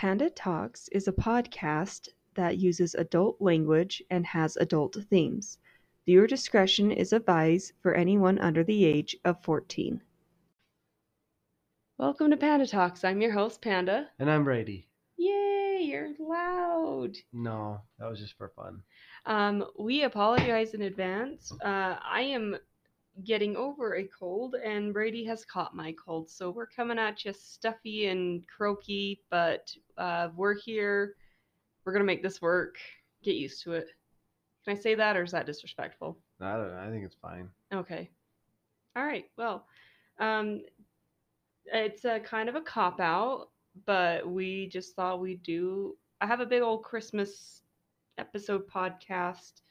[0.00, 5.58] Panda Talks is a podcast that uses adult language and has adult themes.
[6.06, 10.00] Viewer discretion is advised for anyone under the age of 14.
[11.98, 13.04] Welcome to Panda Talks.
[13.04, 14.08] I'm your host, Panda.
[14.18, 14.88] And I'm Brady.
[15.18, 17.18] Yay, you're loud.
[17.34, 18.82] No, that was just for fun.
[19.26, 21.52] Um, we apologize in advance.
[21.62, 22.56] Uh, I am
[23.24, 26.30] getting over a cold, and Brady has caught my cold.
[26.30, 31.14] So we're coming at you stuffy and croaky, but uh, we're here.
[31.84, 32.76] We're going to make this work.
[33.22, 33.88] Get used to it.
[34.64, 36.18] Can I say that, or is that disrespectful?
[36.40, 36.78] I don't know.
[36.78, 37.48] I think it's fine.
[37.72, 38.10] Okay.
[38.96, 39.24] All right.
[39.36, 39.66] Well,
[40.18, 40.62] um,
[41.66, 43.48] it's a kind of a cop out,
[43.86, 45.96] but we just thought we'd do.
[46.20, 47.62] I have a big old Christmas
[48.18, 49.62] episode podcast.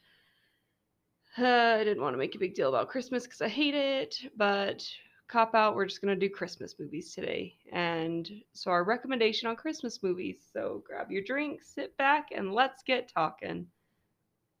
[1.38, 4.16] Uh, I didn't want to make a big deal about Christmas because I hate it,
[4.36, 4.84] but
[5.28, 7.54] cop out, we're just going to do Christmas movies today.
[7.72, 10.38] And so, our recommendation on Christmas movies.
[10.52, 13.66] So, grab your drink, sit back, and let's get talking.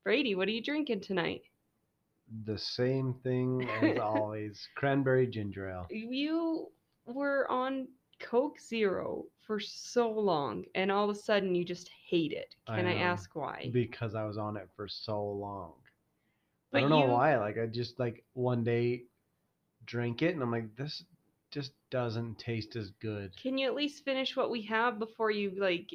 [0.04, 1.42] Brady, what are you drinking tonight?
[2.44, 5.86] The same thing as always cranberry ginger ale.
[5.90, 6.68] You
[7.04, 7.88] were on
[8.20, 12.54] Coke Zero for so long, and all of a sudden you just hate it.
[12.66, 13.70] Can I, know, ask why?
[13.72, 15.72] Because I was on it for so long.
[16.70, 17.36] But I don't know you- why.
[17.38, 19.04] Like, I just, like, one day
[19.86, 21.04] drank it and I'm like, this
[21.50, 23.36] just doesn't taste as good.
[23.36, 25.90] Can you at least finish what we have before you like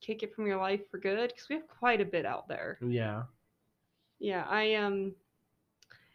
[0.00, 1.28] kick it from your life for good?
[1.28, 2.78] Because we have quite a bit out there.
[2.80, 3.24] Yeah.
[4.18, 5.14] Yeah, I um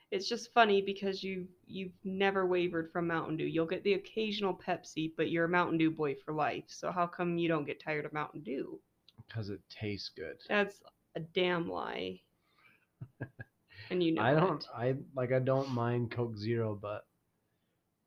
[0.10, 3.46] it's just funny because you you've never wavered from Mountain Dew.
[3.46, 6.66] You'll get the occasional Pepsi, but you're a Mountain Dew boy for life.
[6.68, 8.80] So how come you don't get tired of Mountain Dew?
[9.28, 10.38] Because it tastes good.
[10.50, 10.82] That's
[11.16, 12.20] a damn lie.
[13.92, 14.68] and you know I don't, it.
[14.76, 17.06] I, like, I don't mind Coke Zero, but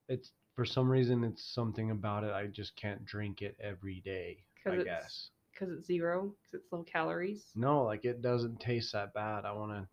[0.09, 2.33] it's, for some reason, it's something about it.
[2.33, 5.29] I just can't drink it every day, I it's- guess.
[5.53, 7.45] because it's zero, because it's low calories.
[7.55, 9.45] No, like it doesn't taste that bad.
[9.45, 9.89] I want to.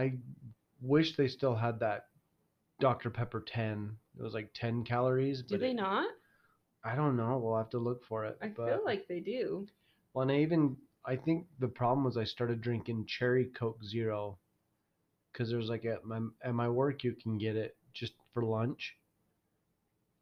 [0.00, 0.12] I
[0.80, 2.06] wish they still had that
[2.80, 3.10] Dr.
[3.10, 3.96] Pepper 10.
[4.18, 5.42] It was like 10 calories.
[5.42, 6.08] Do they it- not?
[6.84, 7.36] I don't know.
[7.38, 8.38] We'll have to look for it.
[8.40, 9.66] I but, feel like they do.
[10.14, 10.76] Well, and I even.
[11.04, 14.38] I think the problem was I started drinking cherry Coke Zero.
[15.32, 18.96] Because there's like at my at my work you can get it just for lunch.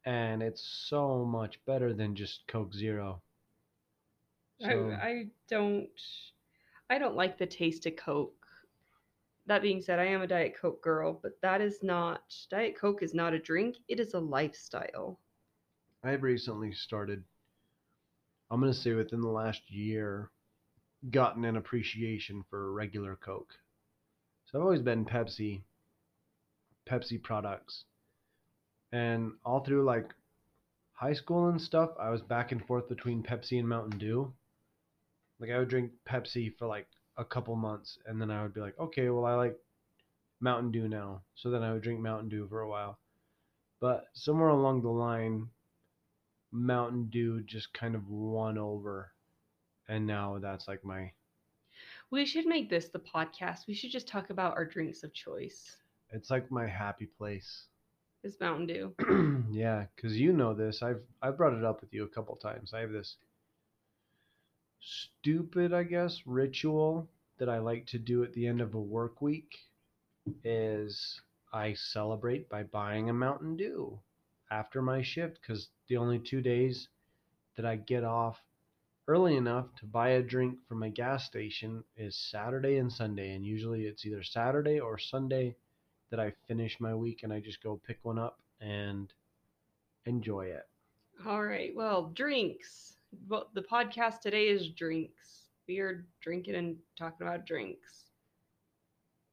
[0.05, 3.21] And it's so much better than just Coke Zero.
[4.61, 5.89] So, I, I don't
[6.89, 8.33] I don't like the taste of Coke.
[9.45, 13.01] That being said, I am a Diet Coke girl, but that is not Diet Coke
[13.03, 15.19] is not a drink, it is a lifestyle.
[16.03, 17.23] I've recently started,
[18.49, 20.31] I'm going to say within the last year,
[21.11, 23.53] gotten an appreciation for regular Coke.
[24.51, 25.61] So I've always been Pepsi,
[26.89, 27.83] Pepsi products.
[28.91, 30.11] And all through like
[30.93, 34.33] high school and stuff, I was back and forth between Pepsi and Mountain Dew.
[35.39, 38.61] Like I would drink Pepsi for like a couple months and then I would be
[38.61, 39.55] like, okay, well, I like
[40.41, 41.21] Mountain Dew now.
[41.35, 42.97] So then I would drink Mountain Dew for a while.
[43.79, 45.49] But somewhere along the line,
[46.51, 49.11] Mountain Dew just kind of won over.
[49.87, 51.11] And now that's like my
[52.11, 53.67] We should make this the podcast.
[53.67, 55.75] We should just talk about our drinks of choice.
[56.11, 57.65] it's like my happy place.
[58.23, 59.45] Is Mountain Dew.
[59.51, 60.81] yeah, cuz you know this.
[60.81, 62.73] I've I've brought it up with you a couple times.
[62.73, 63.17] I have this
[64.79, 69.21] stupid, I guess, ritual that I like to do at the end of a work
[69.21, 69.69] week
[70.43, 71.21] is
[71.53, 73.99] I celebrate by buying a Mountain Dew
[74.51, 76.89] after my shift cuz the only 2 days
[77.55, 78.41] that I get off
[79.09, 83.43] early enough to buy a drink from a gas station is Saturday and Sunday and
[83.43, 85.55] usually it's either Saturday or Sunday
[86.11, 89.11] that I finish my week and I just go pick one up and
[90.05, 90.67] enjoy it.
[91.25, 91.75] All right.
[91.75, 92.97] Well, drinks.
[93.27, 95.47] Well, the podcast today is drinks.
[95.67, 98.11] We are drinking and talking about drinks.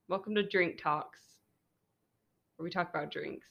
[0.09, 1.21] Welcome to Drink Talks,
[2.57, 3.49] where we talk about drinks.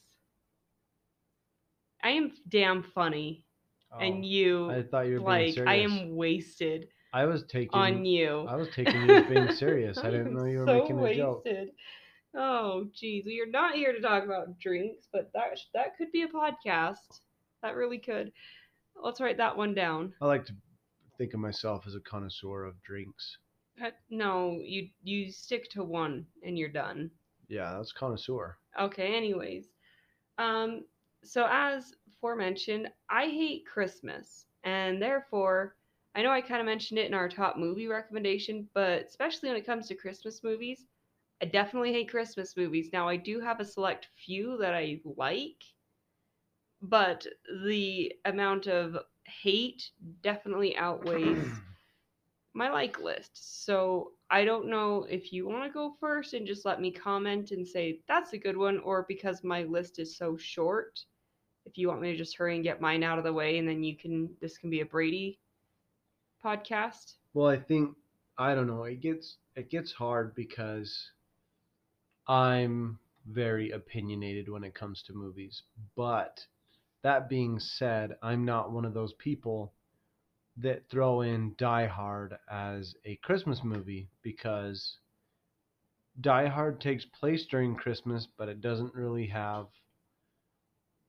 [2.04, 3.45] I am damn funny,
[4.00, 5.68] and you Oh, I thought you were being like.
[5.68, 8.46] I am wasted I was taking on you.
[8.50, 9.98] I was taking you as being serious.
[9.98, 11.48] I didn't know you were so making a joke.
[12.38, 16.24] Oh, geez, we are not here to talk about drinks, but that that could be
[16.24, 17.22] a podcast.
[17.64, 18.34] That really could.
[19.02, 20.14] Let's write that one down.
[20.22, 20.54] I like to
[21.18, 23.38] think of myself as a connoisseur of drinks.
[23.82, 27.10] Uh, No, you you stick to one and you're done.
[27.48, 28.58] Yeah, that's connoisseur.
[28.78, 29.68] Okay, anyways.
[30.38, 30.84] Um
[31.26, 35.76] so as forementioned, I hate Christmas and therefore
[36.16, 39.58] I know I kind of mentioned it in our top movie recommendation, but especially when
[39.58, 40.86] it comes to Christmas movies,
[41.42, 42.90] I definitely hate Christmas movies.
[42.94, 45.62] Now I do have a select few that I like,
[46.82, 47.26] but
[47.66, 51.48] the amount of hate definitely outweighs
[52.54, 53.66] my like list.
[53.66, 57.52] So I don't know if you want to go first and just let me comment
[57.52, 61.00] and say that's a good one, or because my list is so short,
[61.66, 63.68] if you want me to just hurry and get mine out of the way and
[63.68, 65.40] then you can, this can be a Brady
[66.44, 67.16] podcast.
[67.34, 67.96] Well, I think
[68.38, 68.84] I don't know.
[68.84, 71.12] It gets it gets hard because
[72.28, 75.64] I'm very opinionated when it comes to movies.
[75.96, 76.40] But
[77.02, 79.74] that being said, I'm not one of those people
[80.58, 84.98] that throw in Die Hard as a Christmas movie because
[86.22, 89.68] Die Hard takes place during Christmas, but it doesn't really have.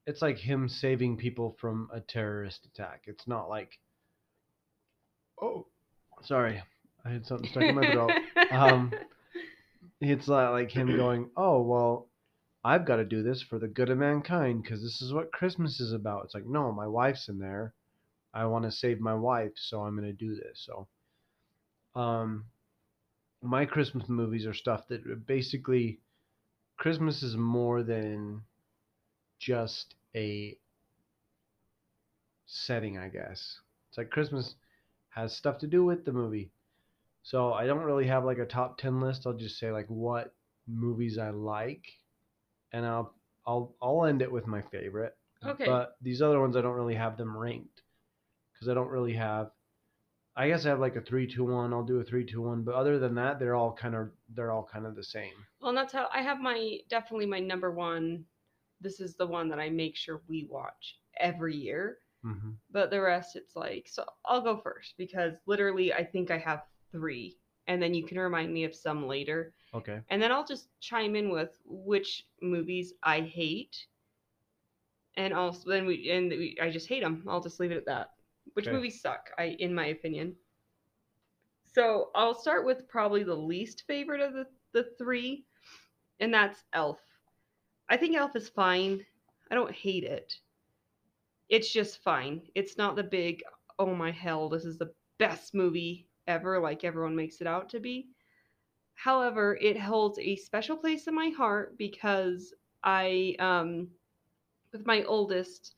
[0.06, 3.02] It's like him saving people from a terrorist attack.
[3.06, 3.78] It's not like.
[5.40, 5.66] Oh,
[6.22, 6.62] sorry.
[7.04, 8.12] I had something stuck in my throat.
[8.50, 8.92] Um,
[10.00, 12.08] it's not like him going, oh, well,
[12.64, 15.80] I've got to do this for the good of mankind because this is what Christmas
[15.80, 16.24] is about.
[16.24, 17.74] It's like, no, my wife's in there.
[18.34, 20.66] I want to save my wife, so I'm going to do this.
[20.66, 20.88] So,
[22.00, 22.44] um,
[23.42, 26.00] my Christmas movies are stuff that basically
[26.76, 28.42] Christmas is more than
[29.38, 30.56] just a
[32.46, 33.60] setting, I guess.
[33.88, 34.54] It's like Christmas
[35.10, 36.50] has stuff to do with the movie.
[37.22, 39.26] So I don't really have like a top 10 list.
[39.26, 40.32] I'll just say like what
[40.68, 41.84] movies I like
[42.72, 43.14] and I'll
[43.46, 45.16] I'll I'll end it with my favorite.
[45.44, 45.66] Okay.
[45.66, 47.82] But these other ones I don't really have them ranked
[48.58, 49.50] cuz I don't really have
[50.36, 51.72] I guess I have like a 3-2-1.
[51.72, 54.86] I'll do a 3-2-1, but other than that they're all kind of they're all kind
[54.86, 55.32] of the same.
[55.60, 58.26] Well, and that's how I have my definitely my number one.
[58.80, 61.98] This is the one that I make sure we watch every year.
[62.24, 62.56] Mhm.
[62.70, 66.64] But the rest, it's like, so I'll go first because literally I think I have
[66.92, 67.38] three.
[67.68, 69.54] And then you can remind me of some later.
[69.74, 70.00] Okay.
[70.08, 73.86] And then I'll just chime in with which movies I hate.
[75.16, 77.24] And also, then we, and we, I just hate them.
[77.26, 78.10] I'll just leave it at that.
[78.52, 78.76] Which Okay.
[78.76, 80.36] movies suck, I, in my opinion.
[81.72, 85.44] So I'll start with probably the least favorite of the, the three,
[86.20, 86.98] and that's Elf.
[87.88, 89.04] I think Elf is fine.
[89.50, 90.34] I don't hate it.
[91.48, 92.42] It's just fine.
[92.54, 93.42] It's not the big,
[93.78, 97.80] oh my hell, this is the best movie ever, like everyone makes it out to
[97.80, 98.08] be.
[98.94, 102.52] However, it holds a special place in my heart because
[102.82, 103.88] I, um,
[104.72, 105.74] with my oldest,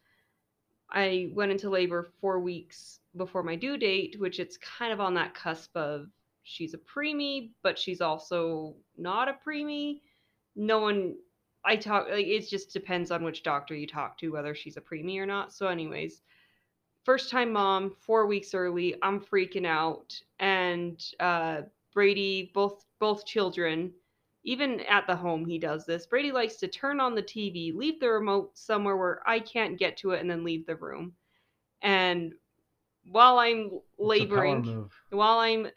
[0.90, 5.14] I went into labor four weeks before my due date, which it's kind of on
[5.14, 6.06] that cusp of
[6.44, 10.00] she's a preemie, but she's also not a preemie.
[10.56, 11.16] No one,
[11.64, 14.80] I talk, like, it just depends on which doctor you talk to, whether she's a
[14.80, 15.52] preemie or not.
[15.52, 16.22] So, anyways,
[17.04, 20.18] first time mom, four weeks early, I'm freaking out.
[20.38, 21.62] And uh,
[21.92, 23.92] Brady, both both children,
[24.44, 26.06] even at the home, he does this.
[26.06, 29.96] Brady likes to turn on the TV, leave the remote somewhere where I can't get
[29.98, 31.12] to it, and then leave the room.
[31.82, 32.34] And
[33.10, 33.74] while I'm It's
[34.20, 35.68] a power laboring, while I'm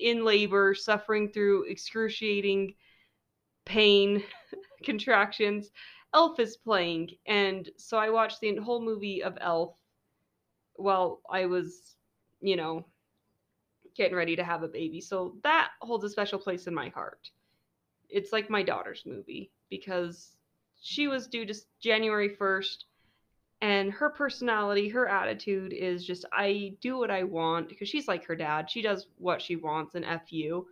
[0.00, 2.74] in labor, suffering through excruciating
[3.64, 4.22] pain,
[4.84, 5.70] contractions,
[6.12, 7.10] Elf is playing.
[7.26, 9.74] And so I watched the whole movie of Elf
[10.76, 11.96] while I was,
[12.40, 12.84] you know,
[13.96, 15.00] getting ready to have a baby.
[15.00, 17.30] So that holds a special place in my heart.
[18.08, 20.36] It's like my daughter's movie because
[20.80, 22.84] she was due just January 1st
[23.64, 28.24] and her personality, her attitude is just I do what I want because she's like
[28.26, 28.70] her dad.
[28.70, 30.66] She does what she wants and F you.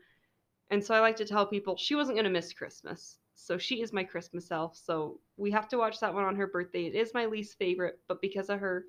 [0.70, 3.16] And so I like to tell people she wasn't going to miss Christmas.
[3.34, 4.76] So she is my Christmas elf.
[4.76, 6.86] So we have to watch that one on her birthday.
[6.86, 8.84] It is my least favorite, but because of her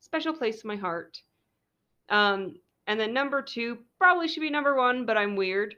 [0.00, 1.20] special place in my heart.
[2.08, 2.56] Um,
[2.86, 5.74] and then number two probably should be number one, but I'm weird.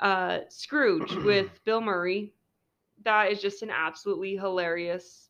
[0.00, 2.32] Uh, Scrooge with Bill Murray.
[3.04, 5.28] That is just an absolutely hilarious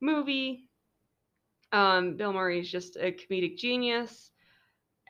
[0.00, 0.68] movie.
[1.72, 4.30] Um, Bill Murray is just a comedic genius.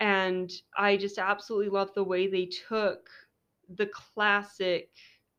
[0.01, 3.09] And I just absolutely love the way they took
[3.77, 4.91] the classic,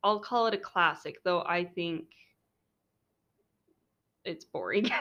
[0.03, 2.05] I'll call it a classic, though I think
[4.25, 4.83] it's boring.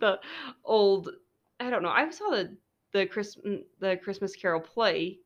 [0.00, 0.18] the
[0.64, 1.10] old,
[1.60, 1.90] I don't know.
[1.90, 2.56] I saw the
[2.92, 5.18] the Christmas mm, the Christmas Carol play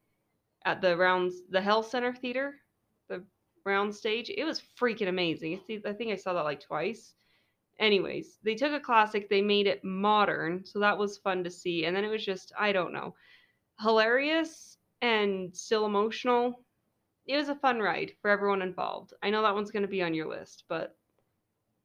[0.64, 2.56] at the Rounds the Hell Center Theater,
[3.08, 3.24] the
[3.64, 4.30] round stage.
[4.30, 5.60] It was freaking amazing.
[5.86, 7.14] I think I saw that like twice.
[7.78, 11.86] Anyways, they took a classic, they made it modern, so that was fun to see.
[11.86, 13.14] And then it was just, I don't know,
[13.80, 16.62] hilarious and still emotional.
[17.30, 19.14] It was a fun ride for everyone involved.
[19.22, 20.96] I know that one's going to be on your list, but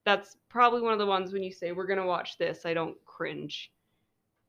[0.04, 2.74] that's probably one of the ones when you say we're going to watch this, I
[2.74, 3.72] don't cringe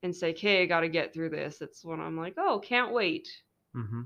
[0.02, 2.92] and say, "Okay, I got to get through this." It's when I'm like, "Oh, can't
[2.92, 3.28] wait."
[3.74, 4.02] Mm-hmm.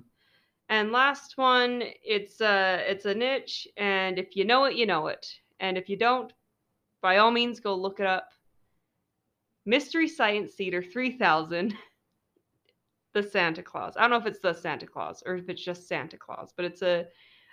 [0.68, 5.06] And last one, it's a it's a niche, and if you know it, you know
[5.08, 5.26] it,
[5.60, 6.32] and if you don't,
[7.02, 8.30] by all means, go look it up.
[9.64, 11.76] Mystery Science Theater 3000,
[13.12, 13.96] The Santa Claus.
[13.96, 16.64] I don't know if it's the Santa Claus or if it's just Santa Claus, but
[16.64, 17.08] it's a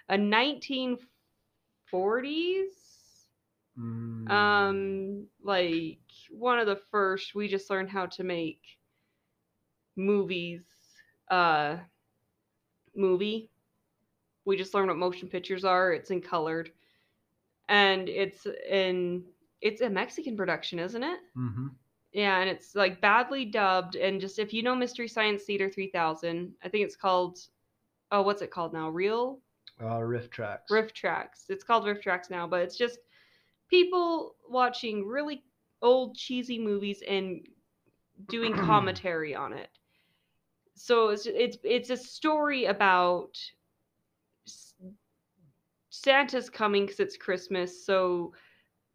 [0.09, 1.07] a 1940s
[3.77, 8.79] Mm, um like one of the first we just learned how to make
[9.95, 10.63] movies
[11.29, 11.77] uh
[12.95, 13.51] movie.
[14.45, 15.91] We just learned what motion pictures are.
[15.93, 16.71] It's in colored.
[17.69, 19.25] And it's in
[19.61, 21.19] it's a mexican production isn't it?
[21.35, 21.77] Mhm.
[22.17, 26.51] Yeah and it's like badly dubbed and just if you know mystery science theater 3000
[26.63, 27.37] i think it's called
[28.11, 28.89] oh what's it called now?
[28.89, 29.39] Real?
[29.79, 30.61] Uh, RiffTrax.
[30.71, 31.45] riff tracks.
[31.49, 32.97] It's called RiffTrax now but it's just
[33.69, 35.43] people watching really
[35.83, 37.47] old cheesy movies and
[38.29, 39.69] doing commentary on it.
[40.73, 43.37] So it's it's it's a story about
[45.89, 48.31] santa's coming because it's christmas so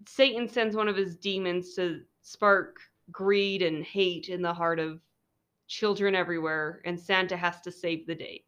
[0.07, 2.79] satan sends one of his demons to spark
[3.13, 5.01] greed and hate in the heart of
[5.69, 8.43] children everywhere and santa has to save the day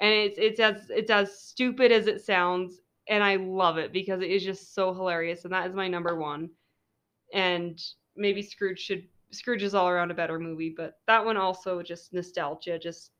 [0.00, 4.20] and it's it's as it's as stupid as it sounds and I love it because
[4.20, 6.50] it is just so hilarious, and that is my number one.
[7.32, 7.80] And
[8.16, 12.12] maybe Scrooge should Scrooge is all around a better movie, but that one also just
[12.12, 13.12] nostalgia, just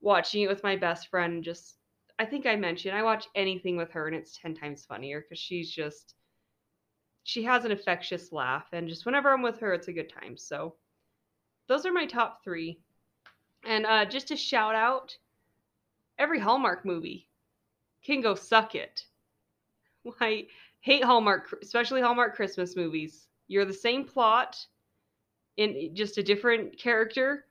[0.00, 1.42] watching it with my best friend.
[1.44, 1.78] Just
[2.18, 5.38] I think I mentioned I watch anything with her, and it's ten times funnier because
[5.38, 6.14] she's just
[7.24, 10.36] she has an infectious laugh, and just whenever I'm with her, it's a good time.
[10.36, 10.74] So
[11.66, 12.78] those are my top three,
[13.66, 15.16] and uh, just to shout out
[16.18, 17.28] every Hallmark movie
[18.04, 19.04] can go suck it.
[20.20, 20.46] I
[20.80, 23.26] hate Hallmark, especially Hallmark Christmas movies.
[23.48, 24.58] You're the same plot
[25.56, 27.46] in just a different character,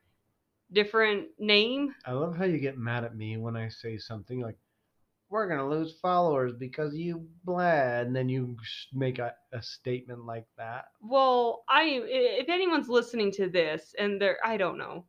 [0.72, 1.96] different name.
[2.06, 4.58] I love how you get mad at me when I say something like,
[5.34, 8.56] "We're gonna lose followers because you bled," and then you
[8.94, 10.92] make a, a statement like that.
[11.02, 15.06] Well, I if anyone's listening to this and they're I don't know.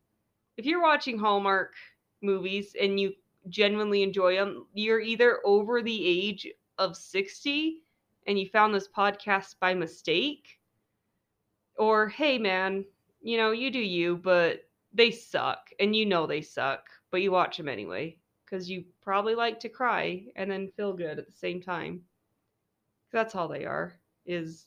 [0.57, 1.75] If you're watching Hallmark
[2.23, 3.13] movies and you
[3.51, 7.83] genuinely enjoy them, you're either over the age of 60
[8.27, 10.59] and you found this podcast by mistake
[11.77, 12.87] or hey man,
[13.21, 17.31] you know, you do you, but they suck and you know they suck, but you
[17.31, 18.17] watch them anyway
[18.55, 22.05] cuz you probably like to cry and then feel good at the same time.
[23.11, 23.95] That's all they are
[24.27, 24.67] is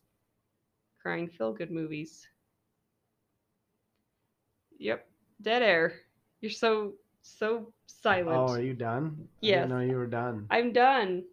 [1.02, 2.28] crying feel good movies.
[4.80, 5.08] Yep.
[5.42, 5.94] Dead air.
[6.42, 8.36] You're so so silent.
[8.36, 9.28] Oh, are you done?
[9.44, 9.62] I Yes.
[9.62, 10.50] didn't know you were done.
[10.50, 11.26] I'm done.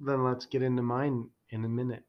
[0.00, 2.04] Then let's get into mine in a minute.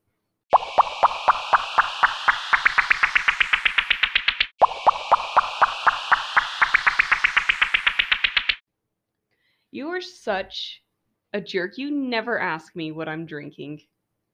[9.96, 10.84] Are such
[11.32, 11.78] a jerk.
[11.78, 13.80] You never ask me what I'm drinking.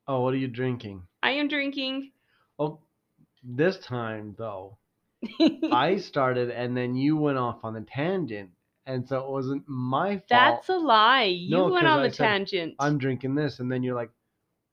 [0.07, 1.03] Oh, what are you drinking?
[1.21, 2.13] I am drinking.
[2.57, 2.79] Oh,
[3.43, 4.79] this time though,
[5.71, 8.49] I started and then you went off on a tangent,
[8.87, 10.25] and so it wasn't my fault.
[10.29, 11.25] That's a lie.
[11.25, 12.73] You No, went on I the said, tangent.
[12.79, 14.09] I'm drinking this, and then you're like,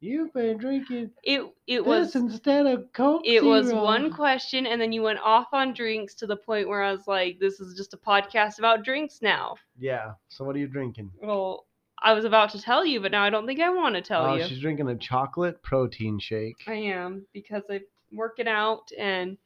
[0.00, 4.80] "You've been drinking it it this was instead of Coke." it was one question and
[4.80, 7.76] then you went off on drinks to the point where I was like, this is
[7.76, 9.56] just a podcast about drinks now.
[9.78, 10.12] Yeah.
[10.28, 11.10] So what are you drinking?
[11.20, 11.66] Well,
[12.00, 14.26] I was about to tell you, but now I don't think I want to tell
[14.26, 14.44] oh, you.
[14.44, 16.62] she's drinking a chocolate protein shake.
[16.68, 19.36] I am because I'm working out and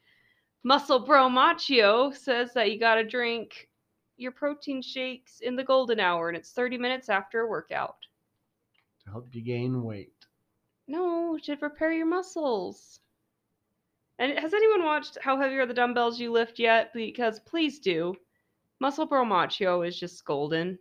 [0.63, 3.69] Muscle Bro Machio says that you got to drink
[4.17, 7.97] your protein shakes in the golden hour and it's 30 minutes after a workout.
[9.03, 10.22] to help you gain weight.
[10.87, 12.99] No, should repair your muscles.
[14.19, 16.91] And has anyone watched How Heavy Are the Dumbbells You Lift yet?
[16.93, 18.15] Because please do.
[18.79, 20.77] Muscle Bro Machio is just golden.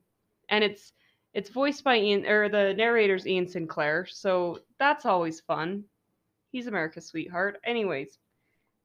[0.49, 0.93] And it's
[1.35, 5.85] it's voiced by Ian or the narrator's Ian Sinclair, so that's always fun.
[6.51, 7.59] He's America's sweetheart.
[7.65, 8.19] Anyways,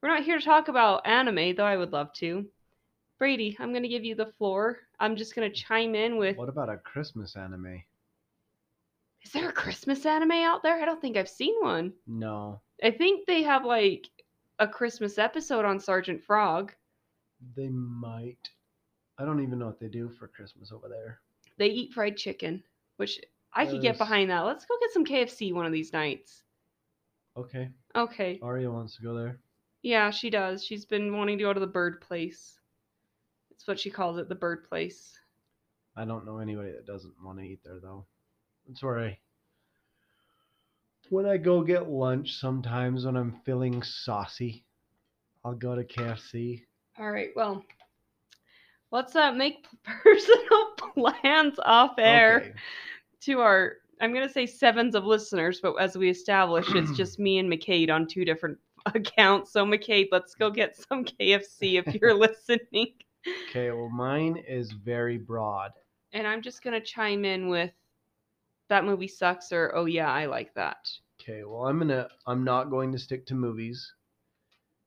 [0.01, 2.45] we're not here to talk about anime, though I would love to.
[3.19, 4.77] Brady, I'm gonna give you the floor.
[4.99, 7.83] I'm just gonna chime in with What about a Christmas anime?
[9.27, 10.81] Is there a Christmas anime out there?
[10.81, 11.91] I don't think I've seen one.
[12.07, 14.07] No, I think they have like
[14.57, 16.71] a Christmas episode on Sergeant Frog.
[17.57, 18.49] they might.
[19.17, 21.19] I don't even know what they do for Christmas over there.
[21.57, 22.63] They eat fried chicken,
[22.95, 23.19] which
[23.51, 24.45] I could get behind that.
[24.45, 26.43] Let's go get some KFC one of these nights.
[27.35, 27.67] Okay,
[27.97, 28.39] Okay.
[28.41, 29.39] Aria wants to go there.
[29.81, 30.63] Yeah, she does.
[30.63, 32.57] She's been wanting to go to the bird place.
[33.51, 35.19] It's what she calls it, the bird place.
[35.97, 38.05] I don't know anybody that doesn't want to eat there though.
[38.67, 39.19] That's where I.
[41.09, 44.65] When I go get lunch, sometimes when I'm feeling saucy,
[45.45, 46.63] I'll go to KFC.
[46.99, 47.63] All right, well,
[48.91, 52.37] let's uh, make personal plans off air.
[52.39, 52.53] Okay.
[53.21, 57.39] to our I'm gonna say sevens of listeners, but as we established, it's just me
[57.39, 59.51] and McCade on two different accounts.
[59.51, 62.93] So McCabe, let's go get some KFC if you're listening.
[63.49, 65.71] Okay, well, mine is very broad.
[66.13, 67.71] And I'm just gonna chime in with
[68.69, 70.89] that movie sucks or oh yeah, I like that.
[71.21, 72.07] Okay, well, I'm gonna.
[72.25, 73.93] I'm not going to stick to movies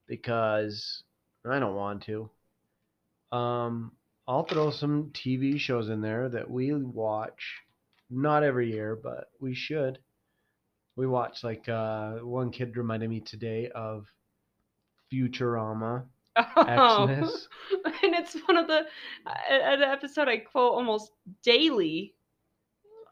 [0.06, 1.02] because
[1.48, 2.30] I don't want to.
[3.32, 3.92] Um,
[4.26, 7.62] I'll throw some TV shows in there that we watch.
[8.10, 9.98] Not every year, but we should.
[10.96, 14.06] We watch like uh, one kid reminded me today of
[15.12, 16.04] Futurama.
[16.56, 17.48] Oh, Xmas.
[18.02, 18.86] and it's one of the
[19.50, 21.10] an episode I quote almost
[21.42, 22.14] daily.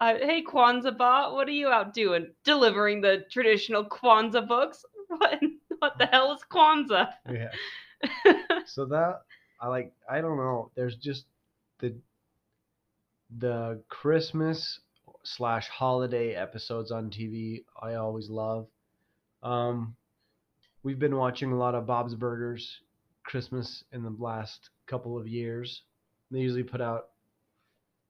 [0.01, 2.29] Uh, hey Kwanzaa bot, what are you out doing?
[2.45, 4.85] Delivering the traditional Kwanzaa books.
[5.09, 5.41] What?
[5.79, 7.15] What the hell is Kwanzaa?
[7.31, 7.51] Yeah.
[8.67, 9.23] So that
[9.61, 9.93] I like.
[10.09, 10.71] I don't know.
[10.77, 11.25] There's just
[11.81, 11.95] the
[13.39, 14.81] the Christmas
[15.25, 17.65] slash holiday episodes on TV.
[17.81, 18.67] I always love.
[19.43, 19.97] Um,
[20.83, 22.81] we've been watching a lot of Bob's Burgers
[23.25, 25.83] Christmas in the last couple of years.
[26.31, 27.09] They usually put out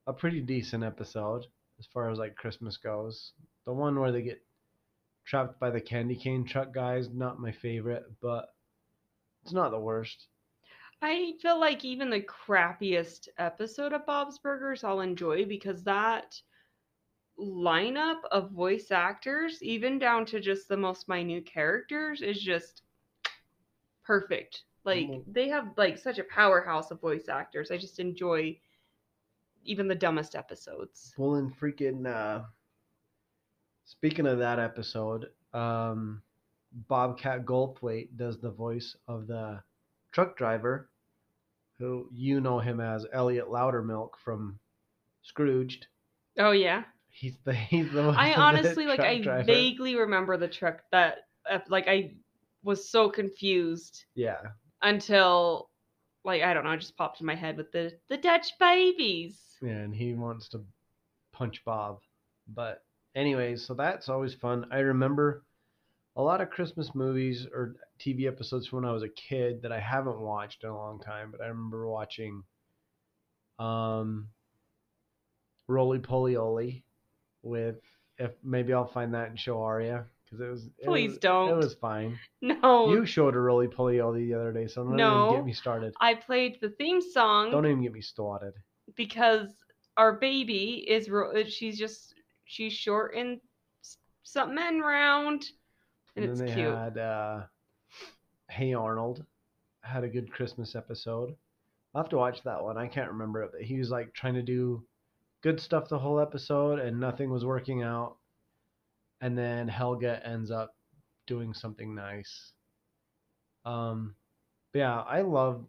[0.07, 1.47] a pretty decent episode
[1.79, 3.33] as far as like Christmas goes.
[3.67, 4.43] The one where they get
[5.27, 8.49] trapped by the candy cane truck guys, not my favorite, but
[9.43, 10.27] it's not the worst.
[11.01, 16.41] I feel like even the crappiest episode of Bob's Burgers I'll enjoy because that
[17.39, 22.83] lineup of voice actors, even down to just the most minute characters, is just
[24.05, 24.65] perfect.
[24.85, 25.25] Like Mm.
[25.27, 27.71] they have like such a powerhouse of voice actors.
[27.71, 28.59] I just enjoy
[29.69, 31.15] even the dumbest episodes.
[31.17, 32.45] Well, and freaking uh,
[33.85, 36.23] speaking of that episode, um,
[36.89, 39.63] Bobcat Goldthwait does the voice of the
[40.13, 40.91] truck driver,
[41.79, 44.59] who you know him as Elliot Loudermilk from
[45.23, 45.87] Scrooged.
[46.39, 46.85] Oh yeah.
[47.11, 49.45] He's the he's the I of the honestly like I driver.
[49.45, 51.19] vaguely remember the truck that
[51.69, 52.15] like I
[52.63, 54.39] was so confused yeah
[54.83, 55.71] until
[56.25, 59.39] like I don't know, it just popped in my head with the the Dutch babies.
[59.63, 60.61] yeah, and he wants to
[61.33, 62.01] punch Bob.
[62.49, 62.83] But
[63.15, 64.67] anyways, so that's always fun.
[64.73, 65.45] I remember
[66.17, 69.73] a lot of Christmas movies or TV episodes from when I was a kid that
[69.73, 72.43] I haven't watched in a long time, but I remember watching
[73.59, 74.29] um
[75.69, 76.85] Rolie Polie Olie
[77.43, 77.77] with
[78.19, 81.51] if maybe I'll find that and show Aria because it was it Please was- don't.
[81.51, 82.19] it was fine.
[82.43, 85.27] No, You showed a Rolie Polie Olie the other day, so don't No.
[85.29, 85.95] even get me started.
[86.01, 88.55] I played the theme song Don't even get me started.
[88.97, 89.49] because
[89.97, 92.15] our baby is uh, she's just
[92.45, 93.41] she's short and
[94.23, 95.45] something and round
[96.15, 96.75] and, And it's then they cute.
[96.75, 97.41] had uh,
[98.51, 99.25] Hey Arnold
[99.81, 101.35] had a good Christmas episode.
[101.95, 102.77] I'll have to watch that one.
[102.77, 104.85] I can't remember it, but he was like trying to do
[105.43, 108.17] good stuff the whole episode and nothing was working out.
[109.21, 110.75] And then Helga ends up
[111.27, 112.53] doing something nice.
[113.65, 114.15] Um
[114.75, 115.65] yeah, I love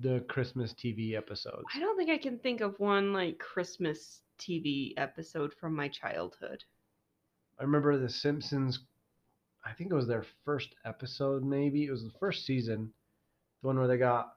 [0.00, 1.64] the Christmas TV episodes.
[1.74, 6.62] I don't think I can think of one like Christmas TV episode from my childhood.
[7.58, 8.80] I remember The Simpsons.
[9.64, 12.92] I think it was their first episode, maybe it was the first season,
[13.60, 14.34] the one where they got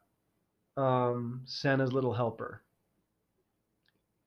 [0.77, 2.63] um, Santa's little helper.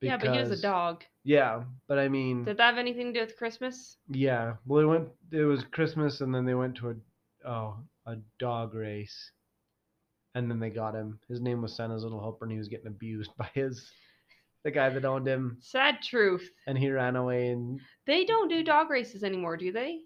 [0.07, 1.05] Yeah, but he was a dog.
[1.25, 3.97] Yeah, but I mean, Did that have anything to do with Christmas?
[4.09, 4.55] yeah.
[4.67, 5.09] Well, they went.
[5.33, 9.31] It was Christmas, and then they went to a oh a dog race,
[10.35, 11.19] and then they got him.
[11.29, 13.91] His name was Santa's little helper, and he was getting abused by his
[14.65, 16.51] the guy that owned him, Sad truth.
[16.67, 17.49] and he ran away.
[17.49, 20.01] And They don't do dog races anymore, do they?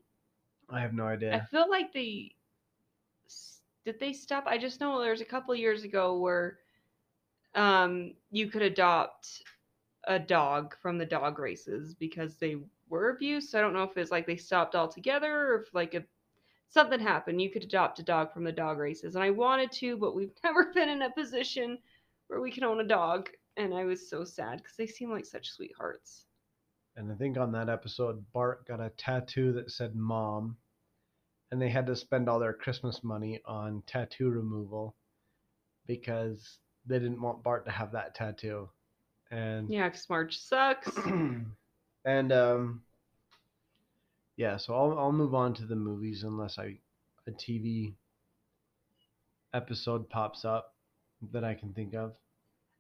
[0.69, 1.35] I have no idea.
[1.35, 2.33] I feel like they
[3.85, 4.45] did they stop.
[4.47, 6.59] I just know there was a couple years ago where
[7.55, 9.43] um you could adopt
[10.07, 12.57] a dog from the dog races because they
[12.89, 13.51] were abused.
[13.51, 16.05] So I don't know if it's like they stopped altogether or if like a
[16.71, 17.41] something happened.
[17.41, 20.33] You could adopt a dog from the dog races, and I wanted to, but we've
[20.45, 21.79] never been in a position
[22.29, 23.29] where we can own a dog.
[23.57, 26.27] And I was so sad because they seem like such sweethearts.
[26.97, 30.57] And I think on that episode, Bart got a tattoo that said mom.
[31.51, 34.95] And they had to spend all their Christmas money on tattoo removal
[35.87, 38.69] because they didn't want Bart to have that tattoo.
[39.31, 40.91] And Yeah, because Marge sucks.
[42.05, 42.83] and um
[44.37, 46.79] yeah, so I'll I'll move on to the movies unless I
[47.27, 47.95] a TV
[49.53, 50.75] episode pops up
[51.33, 52.13] that I can think of.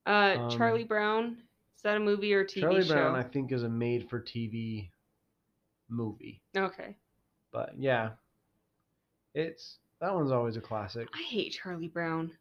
[0.07, 1.39] Uh, Um, Charlie Brown.
[1.77, 2.95] Is that a movie or a TV Charlie show?
[2.95, 4.91] Brown I think is a made for TV
[5.89, 6.43] movie.
[6.57, 6.97] Okay.
[7.53, 8.11] But yeah,
[9.35, 11.09] it's that one's always a classic.
[11.15, 12.33] I hate Charlie Brown.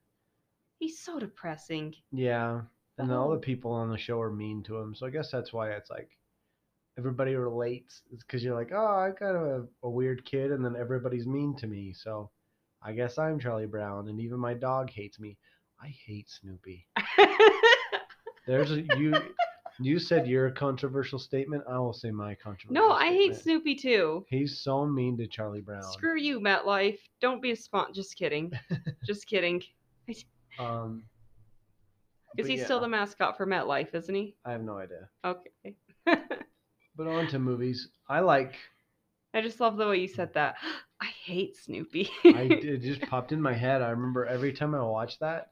[0.79, 1.95] He's so depressing.
[2.11, 2.61] Yeah,
[2.97, 3.39] and all the Oh.
[3.39, 6.17] people on the show are mean to him, so I guess that's why it's like
[6.97, 8.01] everybody relates.
[8.11, 11.55] It's because you're like, oh, I got a, a weird kid, and then everybody's mean
[11.57, 11.93] to me.
[11.93, 12.29] So
[12.81, 15.37] I guess I'm Charlie Brown, and even my dog hates me.
[15.81, 16.87] I hate Snoopy.
[18.47, 19.13] There's a you.
[19.79, 21.63] You said your controversial statement.
[21.69, 22.87] I will say my controversial.
[22.87, 23.35] no, I hate.
[23.35, 24.25] Snoopy too.
[24.27, 25.83] He's so mean to Charlie Brown.
[25.83, 26.97] Screw you, MetLife.
[27.21, 27.93] Don't be a spont.
[27.93, 28.51] Just kidding.
[29.05, 29.61] Just kidding.
[30.57, 31.03] Um,
[32.37, 33.93] Is but he yeah, still the mascot for MetLife?
[33.93, 34.35] Isn't he?
[34.45, 35.09] I have no idea.
[35.25, 35.75] Okay.
[36.95, 37.89] But on to movies.
[38.09, 38.55] I like.
[39.33, 40.55] I just love the way you said that.
[41.01, 42.09] I hate Snoopy.
[42.25, 43.83] I it just popped in my head.
[43.83, 45.51] I remember every time I watch that,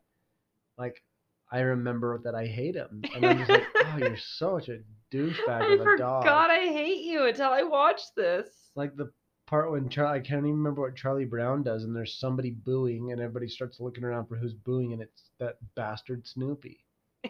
[0.75, 1.03] like,
[1.51, 4.79] I remember that I hate him, and I'm just like, oh, you're such a
[5.11, 6.23] douchebag I of a dog.
[6.23, 8.47] forgot I hate you until I watched this.
[8.75, 9.11] like the
[9.47, 13.11] part when Charlie, I can't even remember what Charlie Brown does, and there's somebody booing,
[13.11, 16.79] and everybody starts looking around for who's booing, and it's that bastard Snoopy.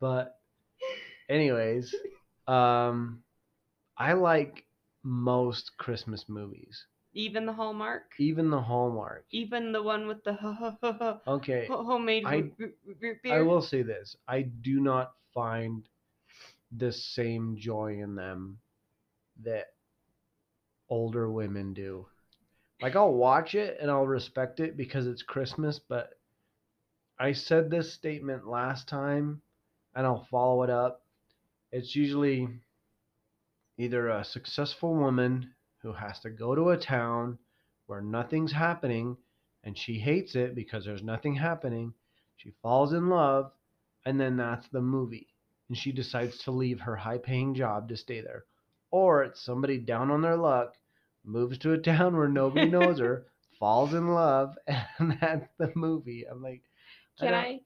[0.00, 0.38] but,
[1.28, 1.94] anyways,
[2.46, 3.22] um,
[3.96, 4.64] I like
[5.02, 8.04] most Christmas movies, Even the Hallmark.
[8.18, 9.24] even the Hallmark.
[9.30, 12.76] Even the one with the Okay, homemade I- root-
[13.22, 13.38] beer.
[13.38, 15.82] I will say this: I do not find
[16.76, 18.58] the same joy in them
[19.42, 19.66] that
[20.88, 22.06] older women do.
[22.80, 26.10] Like I'll watch it and I'll respect it because it's Christmas, but
[27.18, 29.40] I said this statement last time
[29.94, 31.02] and I'll follow it up.
[31.72, 32.48] It's usually
[33.78, 37.38] either a successful woman who has to go to a town
[37.86, 39.16] where nothing's happening
[39.64, 41.94] and she hates it because there's nothing happening.
[42.36, 43.52] She falls in love
[44.04, 45.28] and then that's the movie.
[45.68, 48.44] And she decides to leave her high paying job to stay there.
[48.96, 50.74] Or it's somebody down on their luck,
[51.22, 53.26] moves to a town where nobody knows her,
[53.60, 54.56] falls in love,
[54.98, 56.24] and that's the movie.
[56.30, 56.62] I'm like,
[57.18, 57.60] Can don't- I?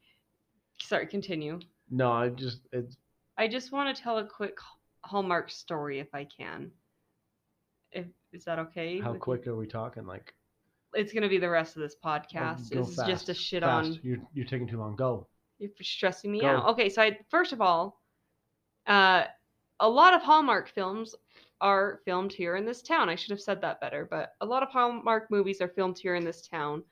[0.83, 1.61] Sorry, continue.
[1.89, 2.97] No, I just it's
[3.39, 4.57] I just want to tell a quick
[5.05, 6.73] Hallmark story if I can.
[7.93, 8.99] If is that okay?
[8.99, 9.21] how with you?
[9.21, 10.07] quick are we talking?
[10.07, 10.35] Like
[10.95, 12.71] It's gonna be the rest of this oh, podcast.
[12.71, 13.89] This is just a shit fast.
[13.89, 14.01] on.
[14.03, 14.97] You're you're taking too long.
[14.97, 15.29] Go.
[15.61, 16.49] You're stressing me Go.
[16.49, 16.69] out.
[16.71, 18.01] Okay, so I first of all,
[18.89, 19.25] uh,
[19.81, 21.15] a lot of Hallmark films
[21.61, 23.09] are filmed here in this town.
[23.09, 26.15] I should have said that better, but a lot of Hallmark movies are filmed here
[26.15, 26.83] in this town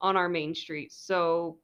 [0.00, 0.92] on our main street.
[0.92, 1.58] So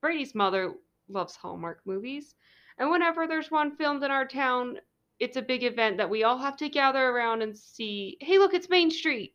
[0.00, 0.74] Brady's mother
[1.08, 2.34] loves Hallmark movies,
[2.78, 4.78] and whenever there's one filmed in our town,
[5.20, 8.16] it's a big event that we all have to gather around and see.
[8.20, 9.34] Hey, look, it's Main Street,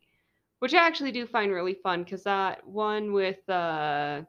[0.58, 4.22] which I actually do find really fun because that one with uh,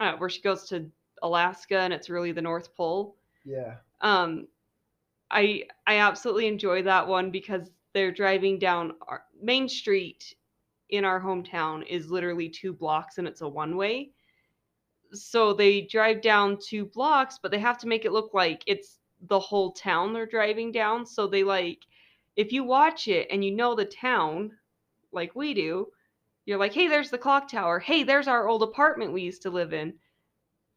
[0.00, 0.90] uh, where she goes to
[1.22, 3.16] Alaska and it's really the North Pole.
[3.44, 3.76] Yeah.
[4.00, 4.46] Um,
[5.30, 10.34] I I absolutely enjoy that one because they're driving down our, Main Street
[10.90, 14.10] in our hometown is literally two blocks and it's a one way.
[15.12, 18.98] So they drive down two blocks, but they have to make it look like it's
[19.22, 21.06] the whole town they're driving down.
[21.06, 21.84] So they like,
[22.36, 24.52] if you watch it and you know the town,
[25.12, 25.88] like we do,
[26.44, 27.78] you're like, hey, there's the clock tower.
[27.78, 29.94] Hey, there's our old apartment we used to live in.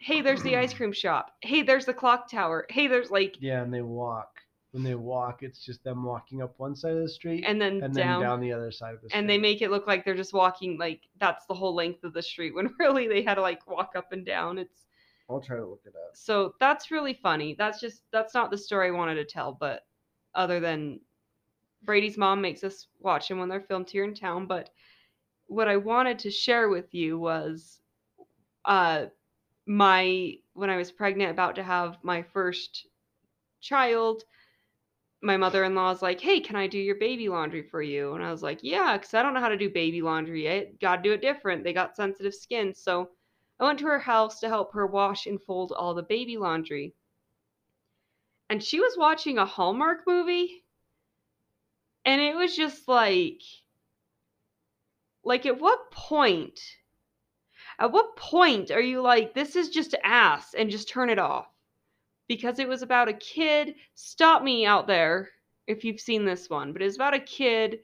[0.01, 1.31] Hey, there's the ice cream shop.
[1.41, 2.65] Hey, there's the clock tower.
[2.69, 4.29] Hey, there's like, Yeah, and they walk.
[4.71, 7.83] When they walk, it's just them walking up one side of the street and then
[7.83, 9.19] and down, then down the other side of the street.
[9.19, 12.13] and they make it look like they're just walking like that's the whole length of
[12.13, 14.57] the street when really they had to like walk up and down.
[14.57, 14.85] It's
[15.29, 16.15] I'll try to look it up.
[16.15, 17.53] so that's really funny.
[17.57, 19.85] That's just that's not the story I wanted to tell, but
[20.35, 21.01] other than
[21.83, 24.45] Brady's mom makes us watch them when they're filmed here in town.
[24.47, 24.69] But
[25.47, 27.81] what I wanted to share with you was
[28.63, 29.07] uh
[29.65, 32.88] my when I was pregnant about to have my first
[33.62, 34.24] child,
[35.21, 38.43] my mother-in-law's like, "Hey, can I do your baby laundry for you?" And I was
[38.43, 40.80] like, "Yeah, cuz I don't know how to do baby laundry yet.
[40.80, 41.63] Got to do it different.
[41.63, 43.12] They got sensitive skin." So
[43.60, 46.95] I went to her house to help her wash and fold all the baby laundry.
[48.50, 50.65] And she was watching a Hallmark movie.
[52.06, 53.41] And it was just like
[55.24, 56.60] like at what point
[57.81, 61.47] at what point are you like this is just ass and just turn it off?
[62.27, 65.29] Because it was about a kid, stop me out there
[65.65, 67.79] if you've seen this one, but it's about a kid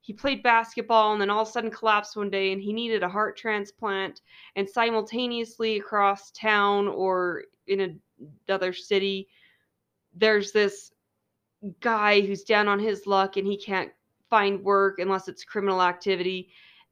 [0.00, 3.02] he played basketball and then all of a sudden collapsed one day and he needed
[3.02, 4.20] a heart transplant
[4.56, 8.00] and simultaneously across town or in
[8.48, 9.28] another city
[10.14, 10.92] there's this
[11.80, 13.90] guy who's down on his luck and he can't
[14.30, 16.48] find work unless it's criminal activity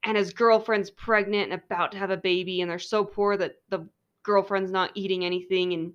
[0.07, 3.57] and his girlfriend's pregnant and about to have a baby and they're so poor that
[3.69, 3.87] the
[4.23, 5.93] girlfriend's not eating anything and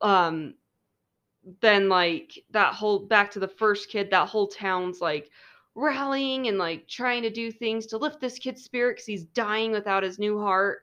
[0.00, 0.54] um
[1.60, 5.30] then like that whole back to the first kid that whole town's like
[5.78, 9.70] rallying and like trying to do things to lift this kid's spirit because he's dying
[9.70, 10.80] without his new heart.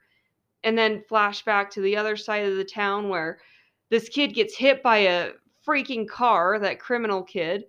[0.64, 3.40] And then flashback to the other side of the town where
[3.90, 5.32] this kid gets hit by a
[5.68, 7.66] freaking car, that criminal kid,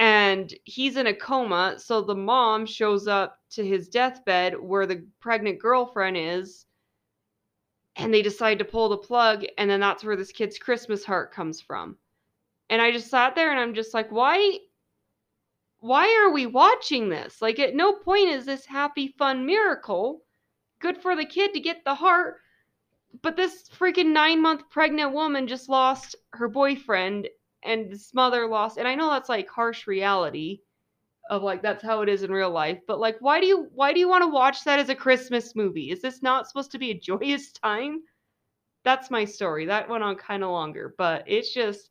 [0.00, 1.74] and he's in a coma.
[1.76, 6.64] So the mom shows up to his deathbed where the pregnant girlfriend is,
[7.96, 11.32] and they decide to pull the plug, and then that's where this kid's Christmas heart
[11.32, 11.98] comes from.
[12.70, 14.60] And I just sat there and I'm just like, why?
[15.80, 17.42] Why are we watching this?
[17.42, 20.22] Like, at no point is this happy, fun miracle.
[20.78, 22.36] Good for the kid to get the heart,
[23.20, 27.28] but this freaking nine month pregnant woman just lost her boyfriend
[27.64, 30.60] and this mother lost and i know that's like harsh reality
[31.30, 33.92] of like that's how it is in real life but like why do you why
[33.92, 35.90] do you want to watch that as a christmas movie?
[35.90, 38.00] Is this not supposed to be a joyous time?
[38.84, 39.66] That's my story.
[39.66, 41.90] That went on kind of longer but it's just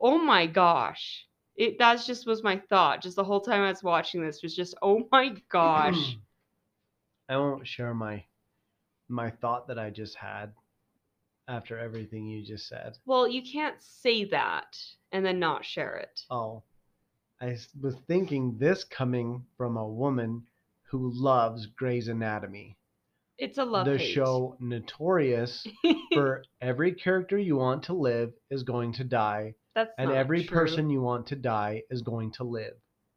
[0.00, 1.26] oh my gosh.
[1.56, 4.54] It that just was my thought just the whole time i was watching this was
[4.54, 6.16] just oh my gosh.
[7.28, 8.24] I won't share my
[9.08, 10.52] my thought that I just had
[11.48, 12.96] after everything you just said.
[13.06, 14.76] well you can't say that
[15.12, 16.62] and then not share it Oh,
[17.40, 20.42] I was thinking this coming from a woman
[20.90, 22.76] who loves Grey's Anatomy,
[23.38, 24.14] it's a love the hate.
[24.14, 25.66] show notorious
[26.14, 30.56] for every character you want to live is going to die, that's and every true.
[30.58, 32.72] person you want to die is going to live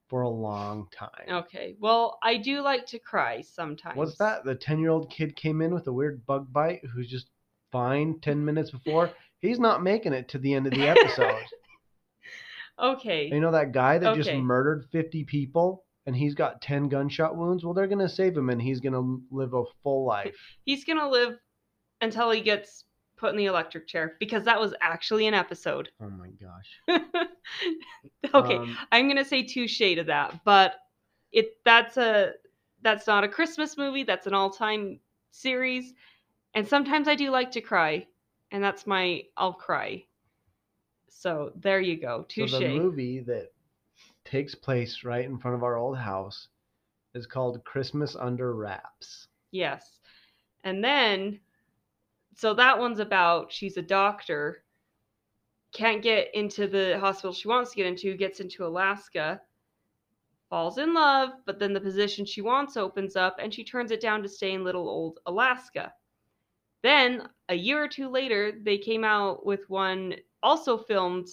[0.10, 1.26] for a long time.
[1.30, 1.76] Okay.
[1.80, 3.96] Well, I do like to cry sometimes.
[3.96, 4.44] What's that?
[4.44, 7.30] The 10 year old kid came in with a weird bug bite who's just
[7.72, 9.12] fine 10 minutes before.
[9.42, 11.36] He's not making it to the end of the episode.
[12.82, 13.28] Okay.
[13.28, 17.66] you know that guy that just murdered 50 people and he's got 10 gunshot wounds?
[17.66, 20.36] Well, they're going to save him and he's going to live a full life.
[20.64, 21.38] He's going to live
[22.00, 22.86] until he gets
[23.18, 25.90] put in the electric chair because that was actually an episode.
[26.02, 27.02] Oh my gosh.
[28.34, 28.56] okay.
[28.56, 30.76] Um, I'm going to say touche to that, but
[31.32, 32.32] it that's a
[32.82, 35.00] that's not a Christmas movie, that's an all-time
[35.32, 35.94] series.
[36.54, 38.08] And sometimes I do like to cry,
[38.52, 40.06] and that's my I'll cry.
[41.10, 42.26] So, there you go.
[42.30, 42.52] so Touche.
[42.52, 43.52] the movie that
[44.26, 46.48] takes place right in front of our old house
[47.14, 49.28] is called Christmas Under Wraps.
[49.52, 50.00] Yes.
[50.64, 51.40] And then,
[52.36, 54.64] so that one's about she's a doctor,
[55.72, 59.42] can't get into the hospital she wants to get into, gets into Alaska,
[60.50, 64.02] falls in love, but then the position she wants opens up and she turns it
[64.02, 65.94] down to stay in little old Alaska.
[66.82, 71.28] Then, a year or two later, they came out with one also filmed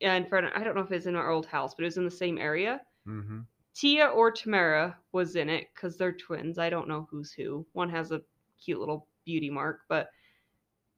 [0.00, 1.96] in front of, I don't know if it's in our old house, but it was
[1.96, 2.80] in the same area.
[3.06, 3.40] Mm-hmm.
[3.74, 6.58] Tia or Tamera was in it because they're twins.
[6.58, 7.66] I don't know who's who.
[7.72, 8.22] One has a
[8.62, 10.08] cute little beauty mark, but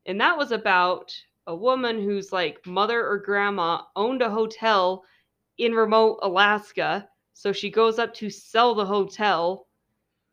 [0.05, 1.13] and that was about
[1.47, 5.05] a woman whose like mother or grandma owned a hotel
[5.59, 7.09] in remote Alaska.
[7.33, 9.67] So she goes up to sell the hotel,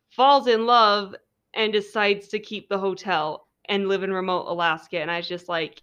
[0.09, 1.15] falls in love,
[1.53, 4.99] and decides to keep the hotel and live in remote Alaska.
[4.99, 5.81] And I was just like,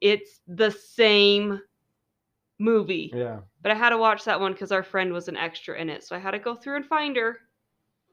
[0.00, 1.60] it's the same
[2.58, 3.12] movie.
[3.14, 3.40] Yeah.
[3.62, 6.04] But I had to watch that one because our friend was an extra in it.
[6.04, 7.38] So I had to go through and find her.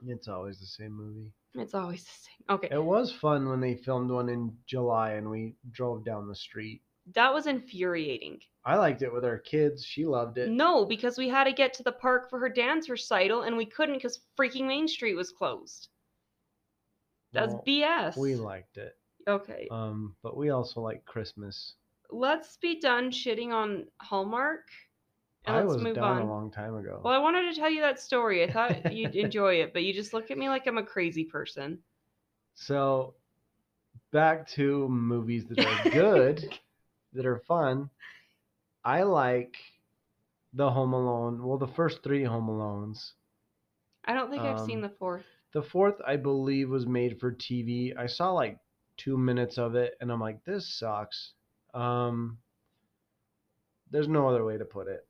[0.06, 1.32] It's always the same movie.
[1.56, 2.58] It's always the same.
[2.58, 2.68] Okay.
[2.72, 6.82] It was fun when they filmed one in July and we drove down the street.
[7.14, 8.40] That was infuriating.
[8.66, 9.84] I liked it with our kids.
[9.86, 10.50] She loved it.
[10.50, 13.66] No, because we had to get to the park for her dance recital and we
[13.66, 15.90] couldn't because freaking Main Street was closed.
[17.34, 18.18] That's Well, BS.
[18.18, 18.96] We liked it.
[19.28, 19.68] okay.
[19.72, 21.74] Um, but we also like Christmas.
[22.12, 24.68] Let's be done shitting on Hallmark.
[25.46, 26.22] And I let's was move down on.
[26.22, 27.02] a long time ago.
[27.04, 28.44] Well, I wanted to tell you that story.
[28.44, 31.26] I thought you'd enjoy it, but you just look at me like I'm a crazy
[31.26, 31.80] person.
[32.56, 33.16] So,
[34.12, 36.58] back to movies that are good,
[37.14, 37.90] that are fun.
[38.86, 39.56] I like
[40.54, 41.44] the Home Alone.
[41.44, 43.14] Well, the first three Home Alones.
[44.06, 45.26] I don't think I've seen Um, the fourth.
[45.54, 47.96] The fourth, I believe, was made for TV.
[47.98, 48.58] I saw like
[48.98, 51.34] two minutes of it, and I'm like, this sucks.
[51.74, 52.40] Um,
[53.92, 55.06] there's no other way to put it.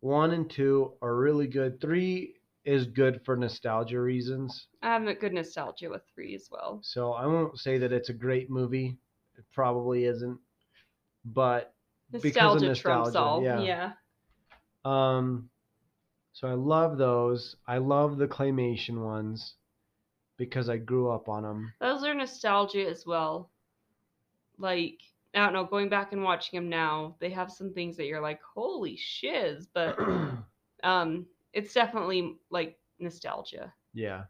[0.00, 1.80] One and two are really good.
[1.80, 4.66] Three is good for nostalgia reasons.
[4.82, 6.80] I have a good nostalgia with three as well.
[6.82, 8.98] So I won't say that it's a great movie.
[9.38, 10.38] It probably isn't.
[11.24, 11.74] But
[12.12, 13.42] because of Nostalgia, trumps all.
[13.42, 13.60] yeah.
[13.60, 13.92] yeah.
[14.84, 15.48] um
[16.32, 17.56] so I love those.
[17.66, 19.54] I love the claymation ones
[20.40, 21.70] because I grew up on them.
[21.80, 23.50] Those are nostalgia as well.
[24.58, 24.98] Like,
[25.34, 28.22] I don't know, going back and watching them now, they have some things that you're
[28.22, 29.96] like, holy shiz, but
[30.82, 33.72] um it's definitely like nostalgia.
[33.92, 34.24] yeah.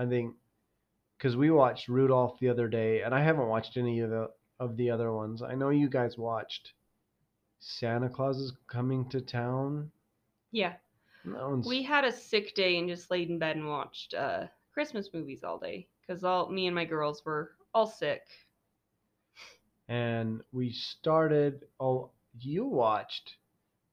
[0.00, 0.34] I think
[1.20, 4.76] cuz we watched Rudolph the other day and I haven't watched any of the of
[4.76, 5.42] the other ones.
[5.42, 6.72] I know you guys watched
[7.60, 9.92] Santa Claus is coming to town.
[10.50, 10.74] Yeah.
[11.66, 15.44] We had a sick day and just laid in bed and watched uh Christmas movies
[15.44, 18.22] all day cuz all me and my girls were all sick.
[19.88, 23.36] and we started oh you watched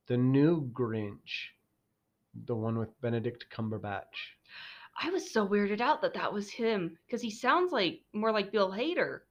[0.07, 1.49] the new Grinch,
[2.45, 4.35] the one with Benedict Cumberbatch.
[5.01, 8.51] I was so weirded out that that was him because he sounds like more like
[8.51, 9.21] Bill Hader,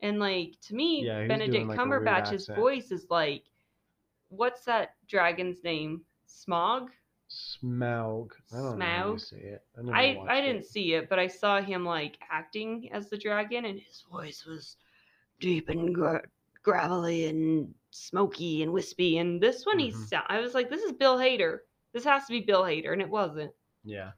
[0.00, 3.44] and like to me, Yeah, Benedict like, Cumberbatch's voice is like,
[4.28, 6.02] what's that dragon's name?
[6.28, 6.88] Smaug.
[7.28, 8.28] Smaug.
[8.52, 9.32] I don't know how you Smaug?
[9.32, 9.64] it.
[9.92, 10.42] I, I I it.
[10.42, 14.44] didn't see it, but I saw him like acting as the dragon, and his voice
[14.46, 14.76] was
[15.40, 16.22] deep and gra-
[16.62, 19.18] gravelly and smoky and wispy.
[19.18, 20.06] And this one, he Mhm.
[20.08, 21.60] sound I was like, this is Bill Hader.
[21.92, 23.52] This has to be Bill Hader, and it wasn't.
[23.84, 24.12] Yeah.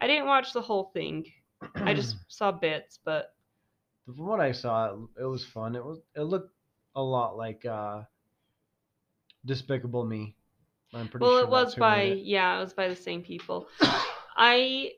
[0.00, 1.26] I didn't watch the whole thing.
[1.76, 3.34] I just saw bits, but
[4.06, 5.76] from what I saw, it, it was fun.
[5.76, 6.52] It was it looked
[6.96, 8.02] a lot like uh
[9.46, 10.36] Despicable Me.
[10.92, 12.24] I'm pretty well, sure it was by it.
[12.24, 13.68] yeah, it was by the same people.
[14.36, 14.92] I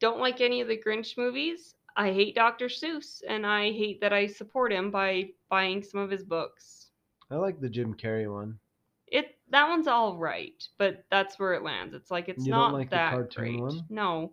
[0.00, 1.74] don't like any of the Grinch movies.
[1.96, 2.66] I hate Dr.
[2.66, 6.88] Seuss, and I hate that I support him by buying some of his books.
[7.30, 8.58] I like the Jim Carrey one.
[9.06, 11.94] It that one's all right, but that's where it lands.
[11.94, 13.60] It's like it's You not like the that cartoon great.
[13.60, 13.84] one?
[13.90, 14.32] No,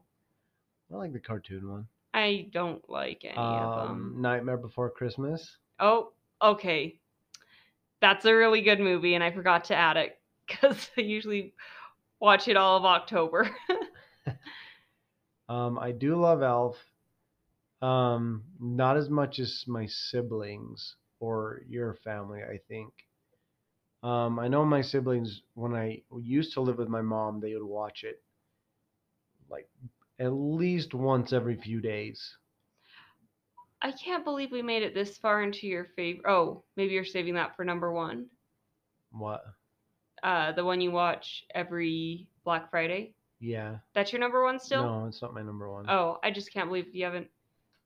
[0.91, 1.87] I like the cartoon one.
[2.13, 3.89] I don't like any of them.
[3.89, 5.57] Um, Nightmare Before Christmas.
[5.79, 6.97] Oh, okay.
[8.01, 10.18] That's a really good movie, and I forgot to add it
[10.49, 11.53] because I usually
[12.19, 13.49] watch it all of October.
[15.49, 16.77] Um, I do love Elf.
[17.81, 22.93] Um, not as much as my siblings or your family, I think.
[24.03, 27.63] Um, I know my siblings when I used to live with my mom, they would
[27.63, 28.21] watch it
[29.49, 29.67] like
[30.19, 32.37] at least once every few days.
[33.81, 36.29] I can't believe we made it this far into your favorite.
[36.29, 38.27] Oh, maybe you're saving that for number one.
[39.11, 39.43] What?
[40.23, 43.13] Uh, the one you watch every Black Friday.
[43.39, 43.77] Yeah.
[43.93, 44.83] That's your number one still?
[44.83, 45.89] No, it's not my number one.
[45.89, 47.27] Oh, I just can't believe you haven't.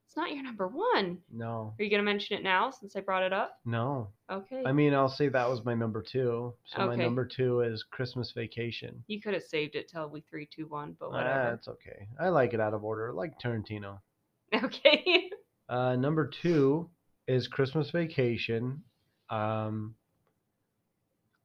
[0.08, 1.18] It's not your number one.
[1.32, 1.74] No.
[1.80, 3.60] Are you gonna mention it now since I brought it up?
[3.66, 4.10] No.
[4.32, 4.62] Okay.
[4.66, 6.54] I mean, I'll say that was my number two.
[6.66, 9.04] So my number two is Christmas Vacation.
[9.08, 11.54] you could have saved it till we three, two, one, but Ah, whatever.
[11.56, 12.08] it's okay.
[12.20, 14.00] I like it out of order, like Tarantino.
[14.64, 15.30] okay.
[15.68, 16.90] Uh, number two
[17.28, 18.84] is Christmas Vacation.
[19.32, 19.96] Um,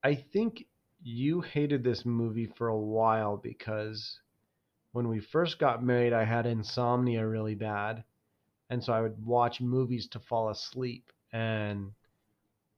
[0.04, 0.66] I think
[1.02, 4.20] you hated this movie for a while because
[4.92, 8.04] when we first got married, I had insomnia really bad.
[8.70, 11.10] And so I would watch movies to fall asleep.
[11.32, 11.92] And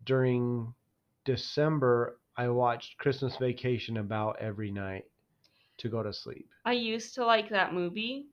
[0.04, 0.74] during
[1.24, 5.04] December, I watched Christmas Vacation about every night
[5.78, 6.48] to go to sleep.
[6.64, 8.26] I used to like that movie,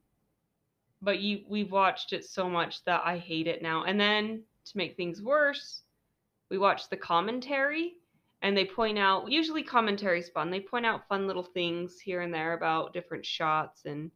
[1.02, 3.84] but you we've watched it so much that I hate it now.
[3.86, 5.82] And then to make things worse,
[6.50, 7.96] we watched the commentary
[8.42, 10.50] and they point out usually commentary's fun.
[10.52, 14.12] They point out fun little things here and there about different shots and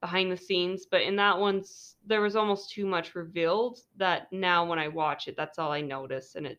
[0.00, 4.66] behind the scenes, but in that one's there was almost too much revealed that now
[4.68, 6.58] when I watch it, that's all I notice and it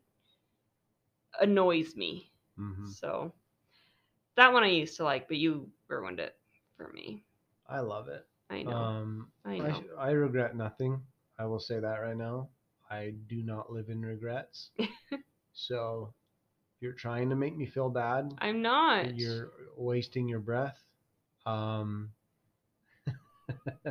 [1.40, 2.32] annoys me.
[2.58, 3.34] hmm So
[4.36, 6.36] that one I used to like, but you ruined it
[6.78, 7.24] for me.
[7.68, 8.26] I love it.
[8.50, 8.94] I know.
[8.96, 9.82] Um, I I, know.
[9.82, 11.02] sh- I regret nothing.
[11.38, 12.50] I will say that right now.
[12.90, 14.72] I do not live in regrets.
[15.54, 16.14] so,
[16.80, 19.16] you're trying to make me feel bad, I'm not.
[19.16, 20.78] you're wasting your breath.
[21.46, 22.12] Um,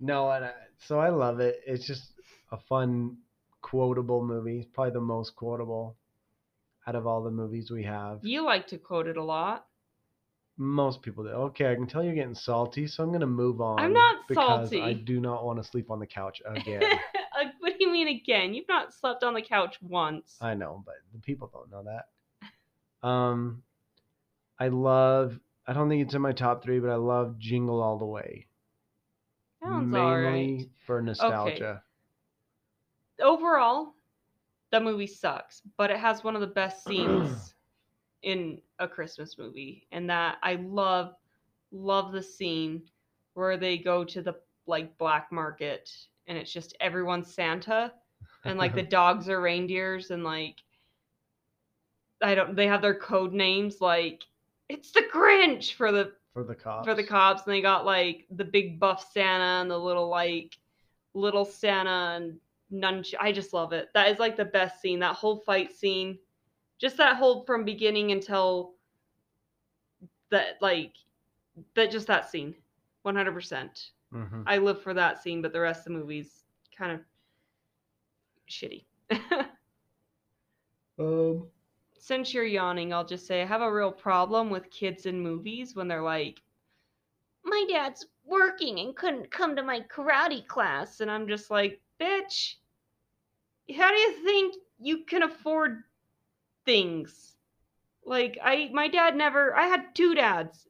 [0.00, 1.60] no, and I, so I love it.
[1.66, 2.12] It's just
[2.52, 3.18] a fun,
[3.62, 4.60] quotable movie.
[4.60, 5.96] It's probably the most quotable
[6.86, 8.20] out of all the movies we have.
[8.22, 9.66] You like to quote it a lot.
[10.56, 11.30] Most people do.
[11.30, 13.78] Okay, I can tell you're getting salty, so I'm gonna move on.
[13.78, 14.82] I'm not because salty.
[14.82, 16.82] I do not want to sleep on the couch again.
[17.68, 18.54] What do you mean again?
[18.54, 20.38] You've not slept on the couch once.
[20.40, 23.06] I know, but the people don't know that.
[23.06, 23.62] Um,
[24.58, 25.38] I love.
[25.66, 28.46] I don't think it's in my top three, but I love Jingle All the Way.
[29.62, 31.82] Sounds mainly for nostalgia.
[33.20, 33.92] Overall,
[34.72, 37.52] the movie sucks, but it has one of the best scenes
[38.22, 41.16] in a Christmas movie, and that I love,
[41.70, 42.80] love the scene
[43.34, 45.90] where they go to the like black market
[46.28, 47.92] and it's just everyone's Santa
[48.44, 50.56] and like the dogs are reindeers and like
[52.22, 54.22] I don't they have their code names like
[54.68, 56.86] it's the Grinch for the for the cops.
[56.86, 60.56] for the cops and they got like the big buff Santa and the little like
[61.14, 62.38] little Santa and
[62.70, 63.88] nunch I just love it.
[63.94, 65.00] That is like the best scene.
[65.00, 66.18] That whole fight scene.
[66.78, 68.74] Just that whole from beginning until
[70.30, 70.92] that like
[71.74, 72.54] that just that scene.
[73.06, 73.90] 100%.
[74.12, 74.44] Mhm.
[74.46, 76.44] I live for that scene, but the rest of the movie's
[76.76, 77.04] kind of
[78.48, 78.84] shitty.
[80.98, 81.48] Um,
[81.96, 85.76] Since you're yawning, I'll just say I have a real problem with kids in movies
[85.76, 86.42] when they're like,
[87.44, 91.00] my dad's working and couldn't come to my karate class.
[91.00, 92.56] And I'm just like, bitch,
[93.76, 95.84] how do you think you can afford
[96.64, 97.36] things?
[98.04, 100.66] Like I my dad never I had two dads.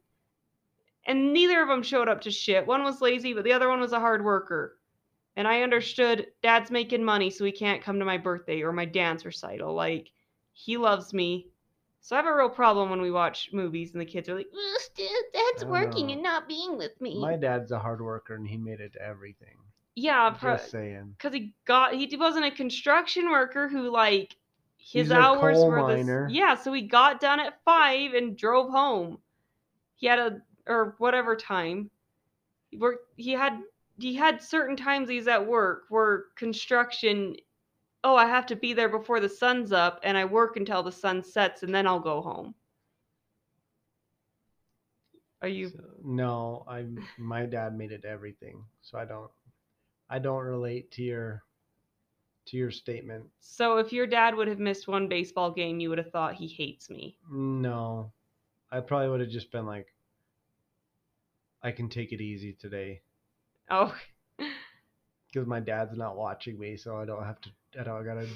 [1.06, 2.66] And neither of them showed up to shit.
[2.66, 4.78] One was lazy, but the other one was a hard worker.
[5.36, 8.84] And I understood dad's making money so he can't come to my birthday or my
[8.84, 9.72] dance recital.
[9.74, 10.10] Like
[10.52, 11.48] he loves me.
[12.00, 14.46] So I have a real problem when we watch movies and the kids are like,
[14.52, 16.12] "Ugh, Dad- Dad's working know.
[16.14, 17.20] and not being with me.
[17.20, 19.56] My dad's a hard worker and he made it to everything.
[19.94, 21.14] yeah, pro- Just saying.
[21.16, 24.36] because he got he wasn't a construction worker who like
[24.76, 29.18] his He's hours were this yeah so he got done at five and drove home
[29.96, 31.90] he had a or whatever time
[32.70, 33.60] he worked he had
[33.98, 37.34] he had certain times he's at work where construction
[38.04, 40.92] oh i have to be there before the sun's up and i work until the
[40.92, 42.54] sun sets and then i'll go home
[45.40, 46.84] are you So, no, I
[47.16, 49.30] my dad made it everything, so I don't
[50.10, 51.44] I don't relate to your
[52.46, 53.24] to your statement.
[53.40, 56.48] so if your dad would have missed one baseball game you would have thought he
[56.48, 58.10] hates me No,
[58.72, 59.86] I probably would have just been like,
[61.62, 63.00] I can take it easy today
[63.70, 63.94] oh
[64.38, 67.50] because my dad's not watching me, so I don't have to.
[67.78, 68.26] I don't gotta.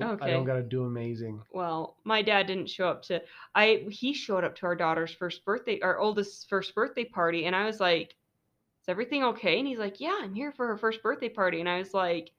[0.00, 0.24] Okay.
[0.26, 1.42] I don't gotta do amazing.
[1.52, 3.20] well my dad didn't show up to
[3.54, 7.54] i he showed up to our daughter's first birthday our oldest first birthday party and
[7.54, 11.02] i was like is everything okay and he's like yeah i'm here for her first
[11.02, 12.30] birthday party and i was like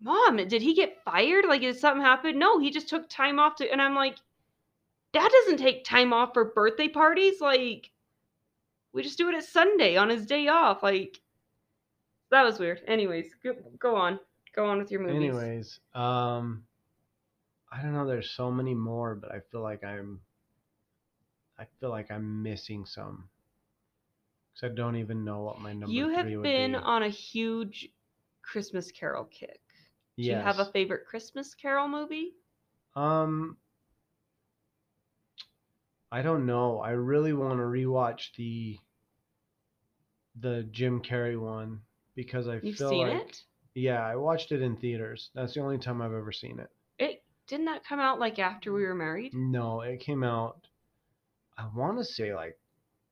[0.00, 3.54] mom did he get fired like did something happen no he just took time off
[3.54, 4.16] to and i'm like
[5.12, 7.88] dad doesn't take time off for birthday parties like
[8.94, 11.20] we just do it at sunday on his day off like
[12.30, 14.18] that was weird anyways go, go on
[14.54, 16.64] go on with your movies Anyways, um,
[17.74, 18.06] I don't know.
[18.06, 20.20] There's so many more, but I feel like I'm.
[21.58, 23.28] I feel like I'm missing some.
[24.54, 25.92] Cause I don't even know what my number is.
[25.92, 26.78] you have been be.
[26.78, 27.88] on a huge
[28.42, 29.60] Christmas Carol kick.
[30.16, 32.34] Do you have a favorite Christmas Carol movie?
[32.94, 33.56] Um,
[36.12, 36.78] I don't know.
[36.78, 38.78] I really want to rewatch the
[40.40, 41.80] the Jim Carrey one
[42.14, 43.42] because I You've feel seen like it?
[43.74, 45.30] yeah, I watched it in theaters.
[45.34, 46.70] That's the only time I've ever seen it.
[46.98, 49.34] It didn't that come out like after we were married?
[49.34, 50.66] No, it came out.
[51.58, 52.58] I want to say like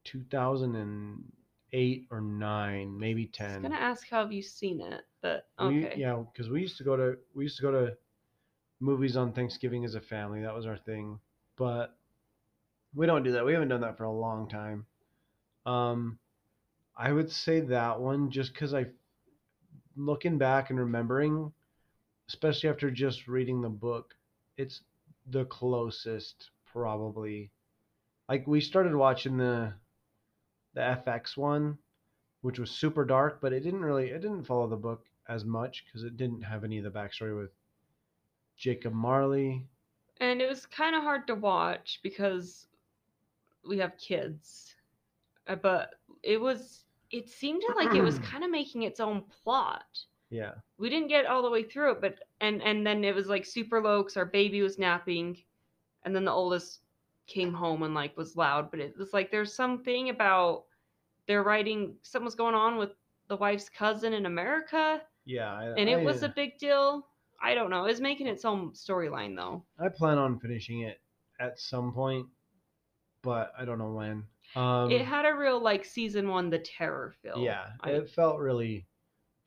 [0.05, 3.45] 2008 or nine, maybe 10.
[3.45, 3.63] I was 10.
[3.63, 5.95] gonna ask how have you seen it, but We- okay.
[5.99, 7.97] yeah, because we used to go to we used to go to
[8.81, 10.41] movies on Thanksgiving as a family.
[10.43, 11.21] That was our thing.
[11.57, 11.97] But
[12.95, 13.45] we don't do that.
[13.45, 14.87] We haven't done that for a long time.
[15.67, 16.19] Um,
[16.97, 18.87] I would say that one just because I,
[19.97, 21.53] looking back and remembering,
[22.29, 24.15] especially after just reading the book,
[24.57, 24.83] it's
[25.27, 27.51] the closest probably.
[28.29, 29.73] Like we started watching the,
[30.75, 31.79] the FX one,
[32.43, 35.85] which was super dark, but it didn't really it didn't follow the book as much
[35.87, 37.51] because it didn't have any of the backstory with
[38.57, 39.67] Jacob Marley.
[40.21, 42.67] And it was kind of hard to watch because
[43.67, 44.75] we have kids.
[45.47, 50.05] Uh, But it was it seemed like it was kind of making its own plot.
[50.31, 53.29] Yeah, we didn't get all the way through it but and and then it was
[53.29, 55.39] like super low because our baby was napping
[56.05, 56.81] and then the oldest
[57.29, 60.65] came home and like was loud but it was like there's something about
[61.29, 62.91] they're writing something was going on with
[63.29, 67.07] the wife's cousin in america yeah, I, and it I, was a big deal
[67.41, 71.01] i don't know it was making its own storyline though I plan on finishing it
[71.39, 72.27] at some point,
[73.23, 74.25] but I don't know when.
[74.55, 78.39] Um, it had a real like season one the terror feel yeah, I- it felt
[78.39, 78.87] really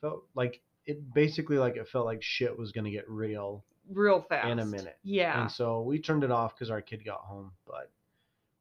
[0.01, 4.47] felt like it basically like it felt like shit was gonna get real real fast
[4.49, 4.97] in a minute.
[5.03, 7.51] yeah And so we turned it off because our kid got home.
[7.67, 7.91] But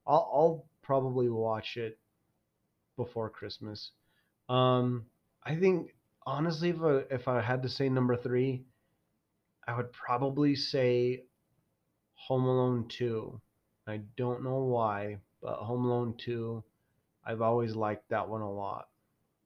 [0.06, 1.98] I'll, I'll probably watch it
[2.96, 3.90] before Christmas.
[4.48, 5.06] Um,
[5.42, 5.94] I think
[6.26, 8.64] honestly, if I, if I had to say number three,
[9.66, 11.24] I would probably say
[12.14, 13.40] Home Alone Two.
[13.86, 16.64] I don't know why, but Home Alone Two,
[17.24, 18.88] I've always liked that one a lot.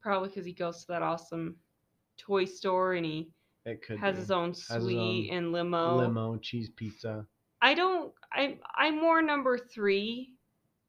[0.01, 1.57] probably because he goes to that awesome
[2.17, 3.29] toy store and he
[3.99, 4.19] has be.
[4.21, 5.97] his own his suite own and limo.
[5.97, 7.27] limo, cheese pizza.
[7.61, 8.13] I don't.
[8.33, 10.33] I I'm more number three,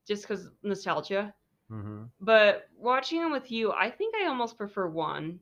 [0.07, 1.35] just because nostalgia.
[1.69, 5.41] hmm But watching them with you, I think I almost prefer one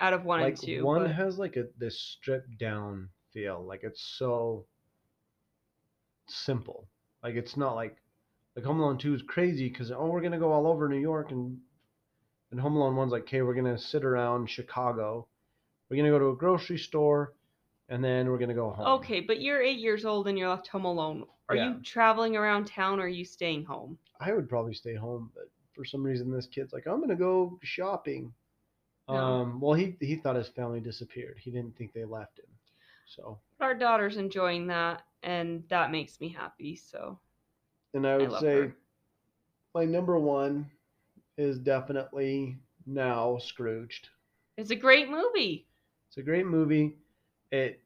[0.00, 0.84] out of one like and two.
[0.84, 4.66] one but- has like a this stripped down feel like it's so
[6.28, 6.86] simple
[7.22, 7.96] like it's not like
[8.56, 11.30] like home alone 2 is crazy because oh we're gonna go all over new york
[11.30, 11.58] and
[12.50, 15.26] and home alone 1's like okay we're gonna sit around chicago
[15.88, 17.32] we're gonna go to a grocery store
[17.88, 20.68] and then we're gonna go home okay, but you're eight years old and you're left
[20.68, 21.24] home alone.
[21.48, 21.74] Are Yeah.
[21.74, 23.98] you traveling around town or are you staying home?
[24.20, 27.58] i would probably stay home but for some reason this kid's like i'm gonna go
[27.62, 28.32] shopping
[29.08, 29.18] No.
[29.18, 32.46] um well he he thought his family disappeared he didn't think they left him
[33.06, 36.76] so Our daughter's enjoying that, and that makes me happy.
[36.76, 37.18] So
[37.94, 38.76] And I I would love say her.
[39.74, 40.70] my number one
[41.38, 44.08] is definitely now Scrooged.
[44.56, 45.66] It's a great movie.
[46.08, 46.96] It's a great movie.
[47.50, 47.80] It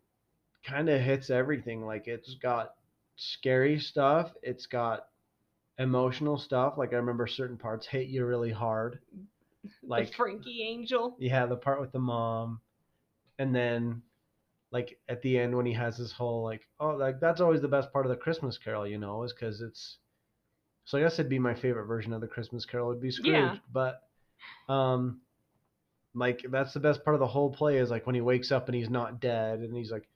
[0.64, 1.84] kind of hits everything.
[1.86, 2.74] Like it's got
[3.16, 4.32] scary stuff.
[4.42, 5.06] It's got
[5.78, 6.74] emotional stuff.
[6.76, 8.98] Like I remember certain parts hit you really hard.
[9.82, 11.16] Like Like Frankie Angel.
[11.18, 12.60] yeah, the part with the mom,
[13.38, 14.02] and then
[14.72, 17.68] like at the end when he has this whole like oh like that's always the
[17.68, 19.98] best part of the Christmas Carol, you know, is because it's.
[20.84, 23.32] So I guess it'd be my favorite version of the Christmas Carol would be Scrooge,
[23.34, 23.56] Yeah.
[23.72, 24.02] but
[24.68, 25.20] um,
[26.14, 28.68] like that's the best part of the whole play is like when he wakes up
[28.68, 30.08] and he's not dead and he's like,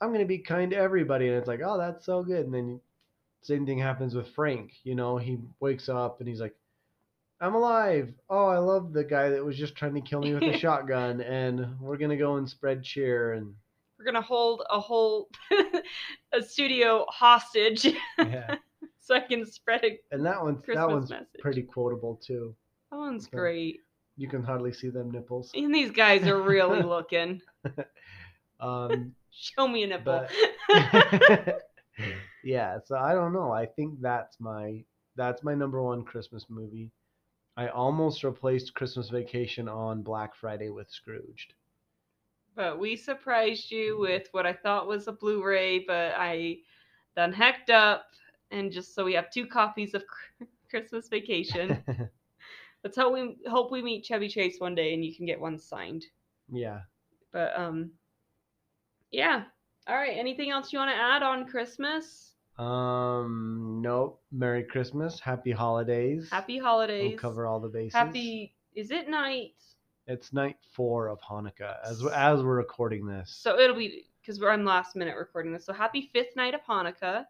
[0.00, 2.80] I'm gonna be kind to everybody, and it's like oh that's so good, and then
[3.42, 6.54] same thing happens with Frank, you know, he wakes up and he's like.
[7.40, 8.14] I'm alive.
[8.30, 11.20] Oh, I love the guy that was just trying to kill me with a shotgun,
[11.20, 13.32] and we're gonna go and spread cheer.
[13.32, 13.54] And
[14.02, 15.28] We're gonna hold a whole
[16.32, 17.84] a studio hostage
[18.18, 18.56] yeah,
[19.00, 21.28] so I can spread a and that one's that one's message.
[21.38, 22.52] pretty quotable too.
[22.90, 23.36] That one's Okay.
[23.36, 23.80] great.
[24.16, 25.52] You can hardly see them nipples.
[25.54, 27.40] And these guys are really looking.
[28.58, 30.26] Um, Show me a nipple.
[32.42, 33.52] yeah, so I don't know.
[33.52, 34.82] I think that's my
[35.14, 36.90] that's my number one Christmas movie.
[37.56, 41.54] I almost replaced Christmas Vacation on Black Friday with Scrooged.
[42.54, 46.58] But we surprised you with what I thought was a Blu-ray, but I
[47.16, 48.06] done hecked up,
[48.50, 50.04] and just so we have two copies of
[50.70, 51.82] Christmas Vacation.
[52.84, 55.58] Let's hope we hope we meet Chevy Chase one day, and you can get one
[55.58, 56.04] signed.
[56.50, 56.80] yeah.
[57.32, 57.90] But um,
[59.10, 59.44] yeah.
[59.88, 60.16] All right.
[60.16, 62.32] Anything else you want to add on Christmas?
[62.58, 64.20] Um, nope.
[64.30, 65.18] Merry Christmas.
[65.18, 66.28] Happy holidays.
[66.30, 67.10] Happy holidays.
[67.12, 67.94] We'll cover all the bases.
[67.94, 68.54] Happy.
[68.74, 69.54] Is it night?
[70.06, 73.30] It's night four of Hanukkah as as we're recording this.
[73.30, 75.64] So it'll be because we're on last minute recording this.
[75.64, 77.26] So happy fifth night of Hanukkah.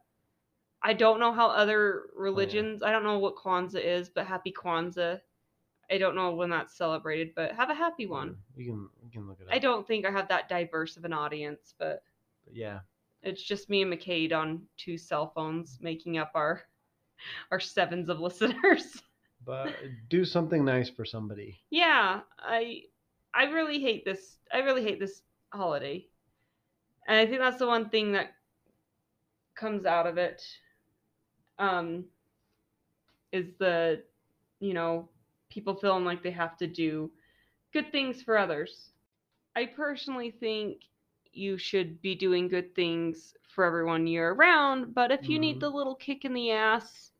[0.82, 2.82] I don't know how other oh, religions.
[2.82, 5.20] I don't know what Kwanzaa is, but happy Kwanzaa.
[5.90, 8.36] I don't know when that's celebrated, but have a happy hmm, one.
[8.56, 9.54] We can we can look it up.
[9.54, 12.02] I don't think I have that diverse of an audience, but
[12.44, 12.80] But yeah.
[13.22, 16.62] it's just me and McCade on two cell phones making up our
[17.50, 19.02] our sevens of listeners.
[19.44, 19.74] But
[20.08, 21.60] do something nice for somebody.
[21.70, 22.82] yeah, I
[23.34, 24.38] I really hate this.
[24.52, 25.22] I really hate this
[25.52, 26.06] holiday.
[27.06, 28.32] And I think that's the one thing that
[29.54, 30.42] comes out of it
[31.58, 32.04] um
[33.32, 34.02] is the
[34.60, 35.08] you know,
[35.50, 37.10] people feeling like they have to do
[37.72, 38.90] good things for others.
[39.56, 40.82] I personally think
[41.32, 45.40] you should be doing good things for everyone year round, but if you Mhm.
[45.40, 47.12] need the little kick in the ass,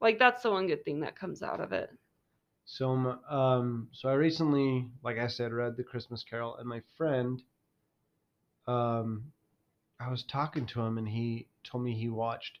[0.00, 1.90] like that's the one good thing that comes out of it.
[2.64, 7.42] So um, so I recently, like I said, read the Christmas Carol, and my friend,
[8.66, 9.32] um,
[10.00, 12.58] I was talking to him, and he told me he watched.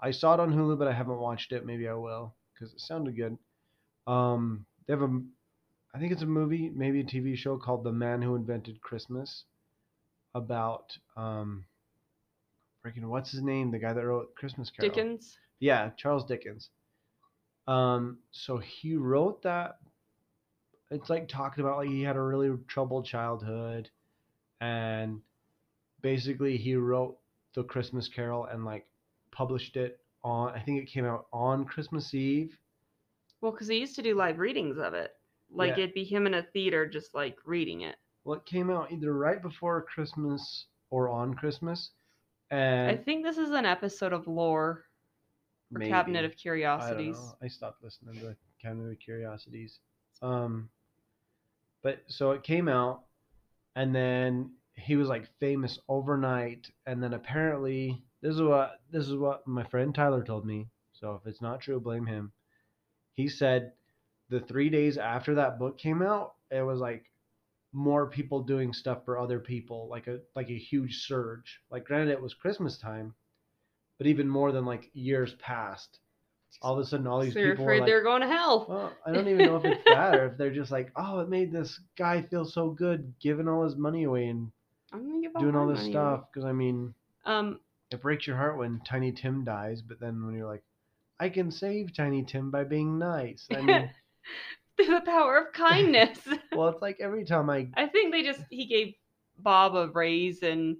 [0.00, 1.64] I saw it on Hulu, but I haven't watched it.
[1.64, 3.38] Maybe I will because it sounded good.
[4.06, 5.22] Um, they have a,
[5.94, 9.44] I think it's a movie, maybe a TV show called The Man Who Invented Christmas,
[10.34, 11.64] about um,
[12.84, 13.70] freaking what's his name?
[13.70, 14.90] The guy that wrote Christmas Carol.
[14.90, 15.38] Dickens.
[15.60, 16.70] Yeah, Charles Dickens.
[17.66, 19.78] Um, so he wrote that.
[20.90, 23.90] It's like talking about like he had a really troubled childhood,
[24.60, 25.20] and
[26.02, 27.16] basically he wrote
[27.54, 28.86] the Christmas Carol and like
[29.30, 30.52] published it on.
[30.54, 32.56] I think it came out on Christmas Eve.
[33.40, 35.12] Well, because he used to do live readings of it.
[35.50, 35.84] Like Yeah.
[35.84, 37.96] it'd be him in a theater just like reading it.
[38.24, 41.90] Well, it came out either right before Christmas or on Christmas,
[42.50, 44.84] And I think this is an episode of Lore
[45.72, 45.90] or maybe.
[45.90, 47.16] Cabinet of I Curiosities.
[47.16, 47.36] know.
[47.42, 49.80] I stopped listening to Cabinet of Curiosities.
[50.22, 50.68] Um,
[51.82, 53.02] but so it came out,
[53.76, 59.16] and then he was like famous overnight, and then apparently this is what this is
[59.16, 60.68] what my friend Tyler told me.
[60.92, 62.32] So if it's not true, blame him.
[63.12, 63.72] He said
[64.30, 67.04] the three days after that book came out, it was like
[67.72, 71.60] more people doing stuff for other people, like a like a huge surge.
[71.70, 73.14] Like granted, it was Christmas time,
[73.98, 75.98] but even more than like years past.
[76.62, 78.66] All of a sudden, all these so you're people afraid like, they're going to hell.
[78.68, 81.28] well, I don't even know if it's that or if they're just like, oh, it
[81.28, 84.52] made this guy feel so good giving all his money away and
[84.92, 86.24] I'm gonna give all doing all this money stuff.
[86.32, 86.94] Because I mean.
[87.26, 87.58] Um,
[87.90, 90.62] it breaks your heart when Tiny Tim dies, but then when you're like,
[91.18, 93.46] I can save Tiny Tim by being nice.
[93.50, 93.90] I mean,
[94.76, 96.18] through the power of kindness.
[96.52, 98.94] well, it's like every time I, I think they just he gave
[99.38, 100.76] Bob a raise and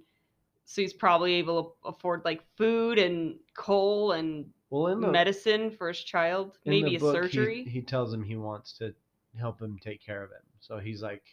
[0.65, 5.71] so he's probably able to afford like food and coal and well, in the medicine
[5.71, 7.63] for his child, maybe a book, surgery.
[7.63, 8.93] He, he tells him he wants to
[9.39, 10.41] help him take care of him.
[10.59, 11.23] So he's like,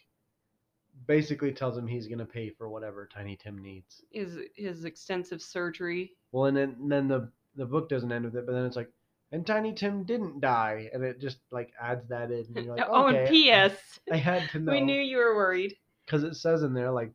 [1.07, 4.03] basically tells him he's gonna pay for whatever Tiny Tim needs.
[4.11, 6.13] His his extensive surgery.
[6.31, 8.75] Well, and then and then the the book doesn't end with it, but then it's
[8.75, 8.91] like,
[9.31, 12.45] and Tiny Tim didn't die, and it just like adds that in.
[12.55, 13.99] And you're like, oh, okay, and P.S.
[14.11, 14.71] I had to know.
[14.71, 15.75] We knew you were worried.
[16.05, 17.11] because it says in there like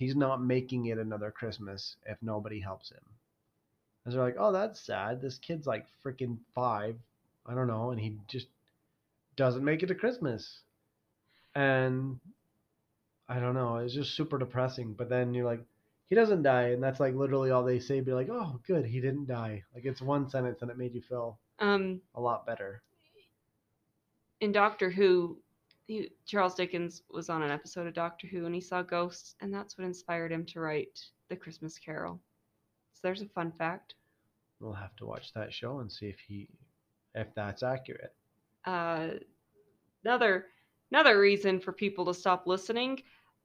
[0.00, 3.04] he's not making it another Christmas if nobody helps him.
[4.04, 5.20] And they're like, oh, that's sad.
[5.20, 6.96] This kid's like freaking five,
[7.46, 8.46] I don't know, and he just
[9.36, 10.60] doesn't make it to Christmas.
[11.54, 12.18] And
[13.28, 14.94] I don't know, it's just super depressing.
[14.94, 15.60] But then you're like,
[16.06, 18.00] he doesn't die, and that's like literally all they say.
[18.00, 19.62] Be like, oh, good, he didn't die.
[19.74, 22.80] Like it's one sentence, and it made you feel Um, a lot better.
[24.40, 25.36] in Doctor Who,
[25.90, 29.52] he, Charles Dickens was on an episode of Doctor Who and he saw ghosts, and
[29.52, 32.20] that's what inspired him to write The Christmas Carol.
[32.94, 33.94] So there's a fun fact.
[34.60, 36.48] We'll have to watch that show and see if he,
[37.16, 38.14] if that's accurate.
[38.64, 39.14] Uh,
[40.04, 40.46] another
[40.92, 43.02] another reason for people to stop listening.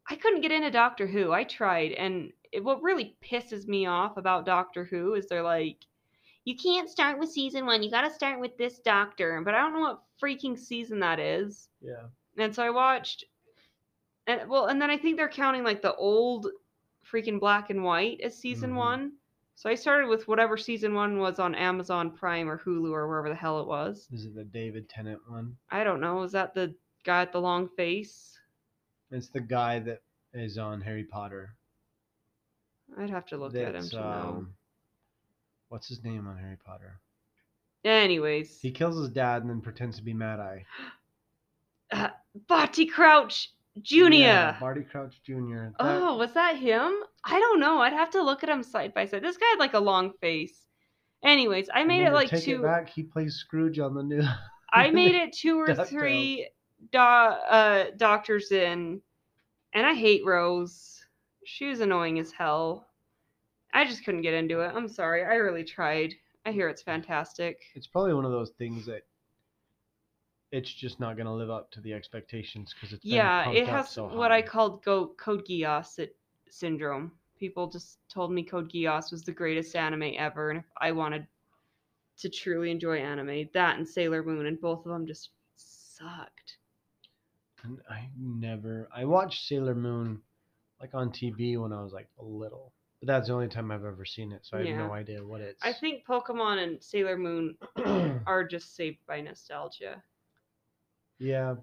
[0.07, 1.31] I couldn't get into Doctor Who.
[1.31, 5.77] I tried, and it, what really pisses me off about Doctor Who is they're like,
[6.43, 7.81] you can't start with season one.
[7.81, 11.19] You got to start with this Doctor, but I don't know what freaking season that
[11.19, 11.69] is.
[11.81, 12.03] Yeah.
[12.37, 13.23] And so I watched,
[14.27, 16.47] and well, and then I think they're counting like the old
[17.09, 18.75] freaking black and white as season Mhm.
[18.77, 19.11] one.
[19.55, 23.29] So I started with whatever season one was on Amazon Prime or Hulu or wherever
[23.29, 24.09] the hell it was.
[24.11, 25.55] Is it the David Tennant one?
[25.69, 26.23] I don't know.
[26.23, 26.75] Is that the
[27.05, 28.37] guy with the long face?
[29.11, 30.01] It's the guy that
[30.33, 31.55] is on Harry Potter.
[32.97, 34.03] I'd have to look at him That's, to know.
[34.03, 34.55] um,
[35.69, 36.99] What's his name on Harry Potter?
[37.83, 40.65] Anyways, He kills his dad and then pretends to be Mad Eye.
[42.47, 44.09] Barty Crouch Jr.
[44.13, 45.33] Yeah, Barty Crouch Jr.
[45.33, 46.93] That- oh, was that him?
[47.23, 47.79] I don't know.
[47.79, 49.23] I'd have to look at him side by side.
[49.23, 50.65] This guy had like a long face.
[51.23, 52.59] Anyways, I made it like take two.
[52.59, 52.89] it back.
[52.89, 54.23] He plays Scrooge on the new.
[54.71, 56.49] I made it two or three
[56.91, 59.01] do- uh, doctors in,
[59.73, 61.03] and I hate Rose.
[61.45, 62.87] She was annoying as hell.
[63.73, 64.71] I just couldn't get into it.
[64.73, 65.23] I'm sorry.
[65.23, 66.13] I really tried.
[66.45, 67.59] I hear it's fantastic.
[67.73, 69.01] It's probably one of those things that
[70.55, 73.89] it's just not going to live up to the expectations because it's Yeah, it has
[73.89, 76.09] so what I called go- Code Geass sy-
[76.49, 77.11] syndrome.
[77.37, 81.27] People just told me Code Geass was the greatest anime ever, and if I wanted
[82.19, 86.57] to truly enjoy anime, that and Sailor Moon, and both of them just sucked.
[87.63, 88.87] And I never.
[88.95, 90.21] I watched Sailor Moon
[90.79, 93.83] like on TV when I was like a little, but that's the only time I've
[93.83, 95.63] ever seen it, so I have no idea what it's.
[95.65, 97.57] I think Pokemon and Sailor Moon
[98.25, 100.01] are just saved by nostalgia.
[101.19, 101.55] Yeah,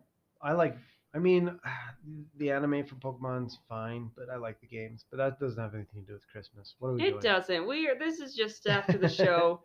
[0.43, 0.77] I like.
[1.15, 1.59] I mean,
[2.39, 5.05] the anime for Pokemon's fine, but I like the games.
[5.11, 6.75] But that doesn't have anything to do with Christmas.
[6.79, 7.23] What are we It doing?
[7.23, 7.67] doesn't.
[7.67, 7.99] We are.
[7.99, 9.63] This is just after the show.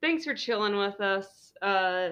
[0.00, 1.52] Thanks for chilling with us.
[1.62, 2.10] Uh,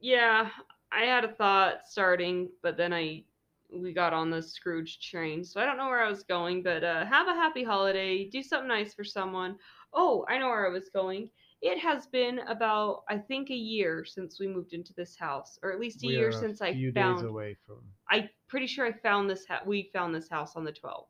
[0.00, 0.48] yeah,
[0.92, 3.24] I had a thought starting, but then I
[3.72, 6.62] we got on the Scrooge train, so I don't know where I was going.
[6.62, 8.24] But uh, have a happy holiday.
[8.24, 9.56] Do something nice for someone.
[9.92, 11.30] Oh, I know where I was going.
[11.62, 15.72] It has been about I think a year since we moved into this house, or
[15.72, 17.18] at least a We year since a I few found.
[17.18, 17.78] days away from.
[18.08, 19.44] I'm pretty sure I found this.
[19.46, 21.06] Ha- we found this house on the 12th.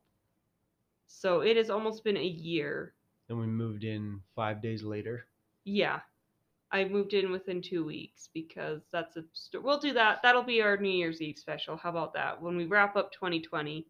[1.07, 2.93] So it has almost been a year.
[3.29, 5.25] And we moved in five days later.
[5.63, 5.99] Yeah,
[6.71, 9.23] I moved in within two weeks because that's a.
[9.33, 10.19] St- we'll do that.
[10.21, 11.77] That'll be our New Year's Eve special.
[11.77, 12.41] How about that?
[12.41, 13.87] When we wrap up 2020,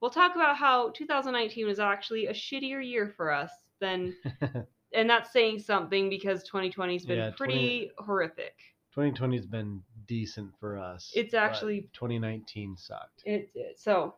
[0.00, 4.14] we'll talk about how 2019 was actually a shittier year for us than,
[4.94, 8.54] and that's saying something because 2020's been Yeah, 20 pretty horrific.
[8.94, 11.12] 2020 has been decent for us.
[11.14, 13.22] It's actually 2019 sucked.
[13.24, 13.78] it did.
[13.78, 14.16] So,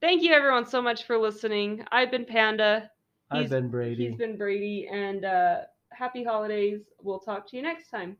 [0.00, 1.84] thank you everyone so much for listening.
[1.90, 2.90] I've been Panda.
[3.30, 4.08] I've been Brady.
[4.08, 5.60] He's been Brady, and uh,
[5.92, 6.82] happy holidays.
[7.00, 8.16] We'll talk to you next time.